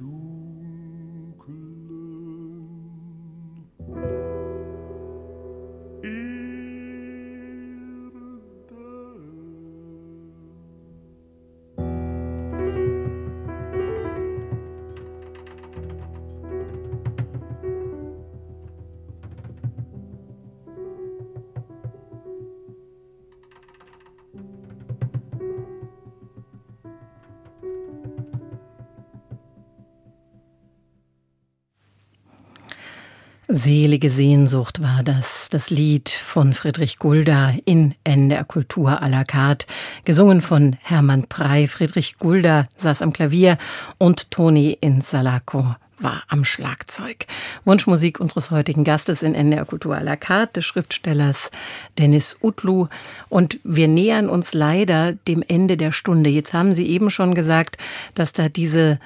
Selige 33.56 34.10
Sehnsucht 34.10 34.82
war 34.82 35.04
das, 35.04 35.48
das 35.48 35.70
Lied 35.70 36.08
von 36.08 36.54
Friedrich 36.54 36.98
Gulda 36.98 37.54
in 37.64 37.94
NDR 38.02 38.42
Kultur 38.42 39.00
à 39.00 39.08
la 39.08 39.22
carte, 39.22 39.66
gesungen 40.04 40.42
von 40.42 40.76
Hermann 40.82 41.28
Prey. 41.28 41.68
Friedrich 41.68 42.18
Gulda 42.18 42.66
saß 42.78 43.00
am 43.00 43.12
Klavier 43.12 43.56
und 43.96 44.32
Toni 44.32 44.76
Insalaco 44.80 45.76
war 46.00 46.24
am 46.26 46.44
Schlagzeug. 46.44 47.26
Wunschmusik 47.64 48.18
unseres 48.18 48.50
heutigen 48.50 48.82
Gastes 48.82 49.22
in 49.22 49.36
NDR 49.36 49.64
Kultur 49.64 49.94
à 49.94 50.02
la 50.02 50.16
carte, 50.16 50.54
des 50.54 50.66
Schriftstellers 50.66 51.52
Dennis 51.96 52.36
Utlu. 52.42 52.88
Und 53.28 53.60
wir 53.62 53.86
nähern 53.86 54.28
uns 54.28 54.52
leider 54.52 55.12
dem 55.12 55.44
Ende 55.46 55.76
der 55.76 55.92
Stunde. 55.92 56.28
Jetzt 56.28 56.54
haben 56.54 56.74
Sie 56.74 56.88
eben 56.88 57.08
schon 57.08 57.36
gesagt, 57.36 57.78
dass 58.14 58.32
da 58.32 58.48
diese 58.48 58.98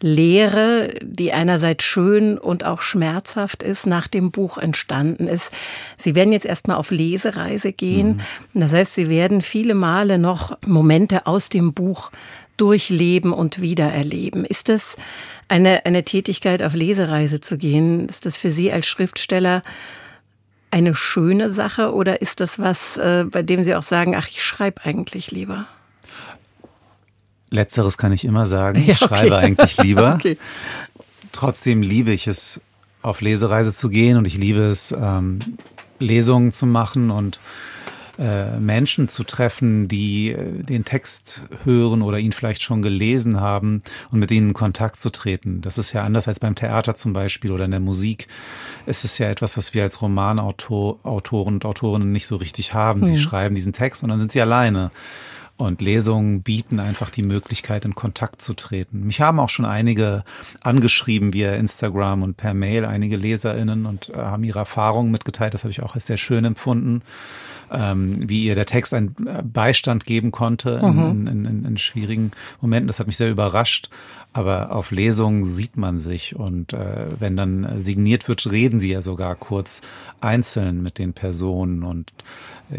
Lehre, 0.00 0.94
die 1.02 1.32
einerseits 1.32 1.84
schön 1.84 2.38
und 2.38 2.64
auch 2.64 2.82
schmerzhaft 2.82 3.62
ist, 3.62 3.86
nach 3.86 4.06
dem 4.06 4.30
Buch 4.30 4.58
entstanden 4.58 5.26
ist. 5.26 5.52
Sie 5.96 6.14
werden 6.14 6.32
jetzt 6.32 6.46
erstmal 6.46 6.76
auf 6.76 6.90
Lesereise 6.90 7.72
gehen. 7.72 8.22
Mhm. 8.52 8.60
Das 8.60 8.72
heißt, 8.72 8.94
Sie 8.94 9.08
werden 9.08 9.42
viele 9.42 9.74
Male 9.74 10.18
noch 10.18 10.56
Momente 10.64 11.26
aus 11.26 11.48
dem 11.48 11.72
Buch 11.72 12.10
durchleben 12.56 13.32
und 13.32 13.60
wiedererleben. 13.60 14.44
Ist 14.44 14.68
das 14.68 14.96
eine, 15.48 15.86
eine 15.86 16.04
Tätigkeit, 16.04 16.62
auf 16.62 16.74
Lesereise 16.74 17.40
zu 17.40 17.56
gehen? 17.56 18.08
Ist 18.08 18.26
das 18.26 18.36
für 18.36 18.50
Sie 18.50 18.70
als 18.70 18.86
Schriftsteller 18.86 19.62
eine 20.70 20.94
schöne 20.94 21.50
Sache 21.50 21.94
oder 21.94 22.20
ist 22.20 22.40
das 22.40 22.58
was, 22.58 22.98
äh, 22.98 23.24
bei 23.28 23.42
dem 23.42 23.62
Sie 23.62 23.74
auch 23.74 23.82
sagen, 23.82 24.14
ach, 24.14 24.28
ich 24.28 24.44
schreibe 24.44 24.84
eigentlich 24.84 25.30
lieber? 25.30 25.66
Letzteres 27.50 27.98
kann 27.98 28.12
ich 28.12 28.24
immer 28.24 28.46
sagen. 28.46 28.78
Ich 28.88 29.00
ja, 29.00 29.06
okay. 29.06 29.06
schreibe 29.06 29.36
eigentlich 29.36 29.76
lieber. 29.78 30.14
okay. 30.18 30.38
Trotzdem 31.32 31.82
liebe 31.82 32.12
ich 32.12 32.26
es, 32.26 32.60
auf 33.02 33.20
Lesereise 33.20 33.72
zu 33.72 33.88
gehen 33.88 34.16
und 34.16 34.26
ich 34.26 34.36
liebe 34.36 34.60
es, 34.60 34.92
ähm, 34.92 35.38
Lesungen 35.98 36.52
zu 36.52 36.66
machen 36.66 37.10
und 37.10 37.38
äh, 38.18 38.58
Menschen 38.58 39.06
zu 39.08 39.22
treffen, 39.22 39.86
die 39.86 40.30
äh, 40.32 40.62
den 40.64 40.84
Text 40.84 41.42
hören 41.62 42.02
oder 42.02 42.18
ihn 42.18 42.32
vielleicht 42.32 42.62
schon 42.62 42.82
gelesen 42.82 43.40
haben 43.40 43.82
und 44.10 44.18
mit 44.18 44.32
ihnen 44.32 44.48
in 44.48 44.54
Kontakt 44.54 44.98
zu 44.98 45.10
treten. 45.10 45.60
Das 45.60 45.78
ist 45.78 45.92
ja 45.92 46.02
anders 46.02 46.26
als 46.26 46.40
beim 46.40 46.56
Theater 46.56 46.96
zum 46.96 47.12
Beispiel 47.12 47.52
oder 47.52 47.64
in 47.64 47.70
der 47.70 47.78
Musik. 47.78 48.26
Es 48.86 49.04
ist 49.04 49.18
ja 49.18 49.28
etwas, 49.28 49.56
was 49.56 49.72
wir 49.72 49.84
als 49.84 50.02
Romanautoren 50.02 51.54
und 51.54 51.64
Autorinnen 51.64 52.10
nicht 52.10 52.26
so 52.26 52.34
richtig 52.34 52.74
haben. 52.74 53.06
Sie 53.06 53.12
mhm. 53.12 53.18
schreiben 53.18 53.54
diesen 53.54 53.72
Text 53.72 54.02
und 54.02 54.08
dann 54.08 54.18
sind 54.18 54.32
sie 54.32 54.40
alleine. 54.40 54.90
Und 55.58 55.82
Lesungen 55.82 56.42
bieten 56.42 56.78
einfach 56.78 57.10
die 57.10 57.24
Möglichkeit, 57.24 57.84
in 57.84 57.96
Kontakt 57.96 58.40
zu 58.40 58.54
treten. 58.54 59.04
Mich 59.04 59.20
haben 59.20 59.40
auch 59.40 59.48
schon 59.48 59.64
einige 59.64 60.24
angeschrieben 60.62 61.32
via 61.32 61.52
Instagram 61.54 62.22
und 62.22 62.36
per 62.36 62.54
Mail, 62.54 62.84
einige 62.84 63.16
LeserInnen 63.16 63.84
und 63.84 64.08
äh, 64.10 64.16
haben 64.16 64.44
ihre 64.44 64.60
Erfahrungen 64.60 65.10
mitgeteilt. 65.10 65.54
Das 65.54 65.64
habe 65.64 65.72
ich 65.72 65.82
auch 65.82 65.96
als 65.96 66.06
sehr 66.06 66.16
schön 66.16 66.44
empfunden 66.44 67.02
ähm, 67.70 68.28
wie 68.28 68.44
ihr 68.44 68.54
der 68.54 68.66
Text 68.66 68.94
einen 68.94 69.14
äh, 69.26 69.42
Beistand 69.42 70.04
geben 70.04 70.30
konnte 70.30 70.80
in, 70.82 70.96
mhm. 70.96 71.26
in, 71.26 71.44
in, 71.44 71.64
in, 71.64 71.78
schwierigen 71.78 72.32
Momenten. 72.60 72.86
Das 72.86 73.00
hat 73.00 73.06
mich 73.06 73.16
sehr 73.16 73.30
überrascht. 73.30 73.90
Aber 74.34 74.72
auf 74.72 74.90
Lesungen 74.90 75.42
sieht 75.42 75.76
man 75.76 75.98
sich 75.98 76.36
und 76.36 76.74
äh, 76.74 77.06
wenn 77.18 77.36
dann 77.36 77.80
signiert 77.80 78.28
wird, 78.28 78.52
reden 78.52 78.78
sie 78.78 78.90
ja 78.90 79.00
sogar 79.00 79.34
kurz 79.34 79.80
einzeln 80.20 80.82
mit 80.82 80.98
den 80.98 81.14
Personen 81.14 81.82
und 81.82 82.12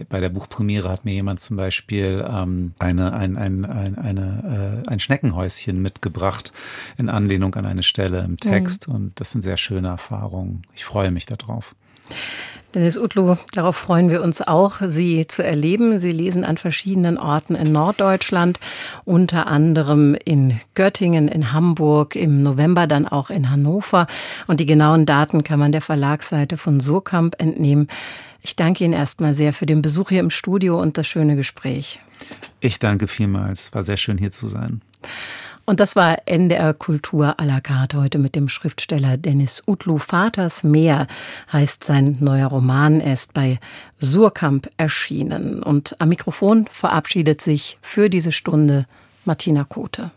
bei 0.10 0.20
der 0.20 0.30
Buchpremiere 0.30 0.90
hat 0.90 1.06
mir 1.06 1.14
jemand 1.14 1.40
zum 1.40 1.58
Beispiel 1.58 2.26
ähm, 2.30 2.74
eine, 2.80 3.14
ein, 3.14 3.38
ein, 3.38 3.66
ein, 3.66 3.98
eine, 3.98 4.84
äh, 4.86 4.90
ein 4.90 5.00
Schneckenhäuschen 5.00 5.82
mitgebracht 5.82 6.54
in 6.98 7.10
Anlehnung 7.10 7.56
an 7.56 7.66
eine 7.66 7.84
Stelle 7.84 8.20
im 8.20 8.38
Text. 8.38 8.88
Mhm. 8.88 8.96
Und 8.96 9.20
das 9.20 9.32
sind 9.32 9.42
sehr 9.42 9.58
schöne 9.58 9.88
Erfahrungen. 9.88 10.62
Ich 10.76 10.86
freue 10.86 11.12
mich 11.12 11.26
darauf. 11.26 11.76
Dennis 12.76 13.00
Utlu, 13.00 13.36
darauf 13.52 13.76
freuen 13.76 14.12
wir 14.12 14.22
uns 14.22 14.44
auch, 14.44 14.76
Sie 14.86 15.26
zu 15.26 15.44
erleben. 15.44 16.00
Sie 16.00 16.12
lesen 16.12 16.44
an 16.44 16.58
verschiedenen 16.58 17.18
Orten 17.18 17.56
in 17.56 17.72
Norddeutschland, 17.72 18.60
unter 19.06 19.48
anderem 19.48 20.16
in 20.24 20.60
Göttingen, 20.76 21.28
in 21.28 21.52
Hamburg, 21.52 22.16
im 22.16 22.44
November 22.44 22.86
dann 22.86 23.08
auch 23.08 23.32
in 23.32 23.50
Hannover. 23.50 24.06
Und 24.46 24.60
die 24.60 24.68
genauen 24.68 25.08
Daten 25.08 25.44
kann 25.44 25.58
man 25.58 25.72
der 25.72 25.82
Verlagsseite 25.82 26.58
von 26.58 26.80
Surkamp 26.80 27.42
entnehmen. 27.42 27.88
Ich 28.42 28.56
danke 28.56 28.84
Ihnen 28.84 28.94
erstmal 28.94 29.34
sehr 29.34 29.54
für 29.54 29.66
den 29.66 29.82
Besuch 29.82 30.10
hier 30.10 30.20
im 30.22 30.30
Studio 30.30 30.82
und 30.82 30.98
das 30.98 31.08
schöne 31.08 31.36
Gespräch. 31.36 32.00
Ich 32.60 32.80
danke 32.80 33.08
vielmals. 33.08 33.74
War 33.74 33.84
sehr 33.84 33.98
schön 33.98 34.18
hier 34.18 34.32
zu 34.32 34.48
sein. 34.48 34.82
Und 35.66 35.80
das 35.80 35.96
war 35.96 36.18
NDR 36.26 36.74
Kultur 36.74 37.40
à 37.40 37.46
la 37.46 37.62
carte 37.62 37.98
heute 37.98 38.18
mit 38.18 38.36
dem 38.36 38.50
Schriftsteller 38.50 39.18
Dennis 39.18 39.62
Utlu. 39.68 40.00
Vaters 40.00 40.64
Meer 40.64 41.06
heißt 41.54 41.84
sein 41.84 42.18
neuer 42.22 42.48
Roman. 42.48 43.00
Er 43.02 43.14
ist 43.14 43.36
bei 43.36 43.60
Surkamp 44.00 44.68
erschienen. 44.78 45.62
Und 45.62 45.96
am 46.00 46.10
Mikrofon 46.10 46.66
verabschiedet 46.72 47.42
sich 47.42 47.78
für 47.84 48.10
diese 48.10 48.32
Stunde 48.32 48.88
Martina 49.26 49.64
Kote. 49.64 50.10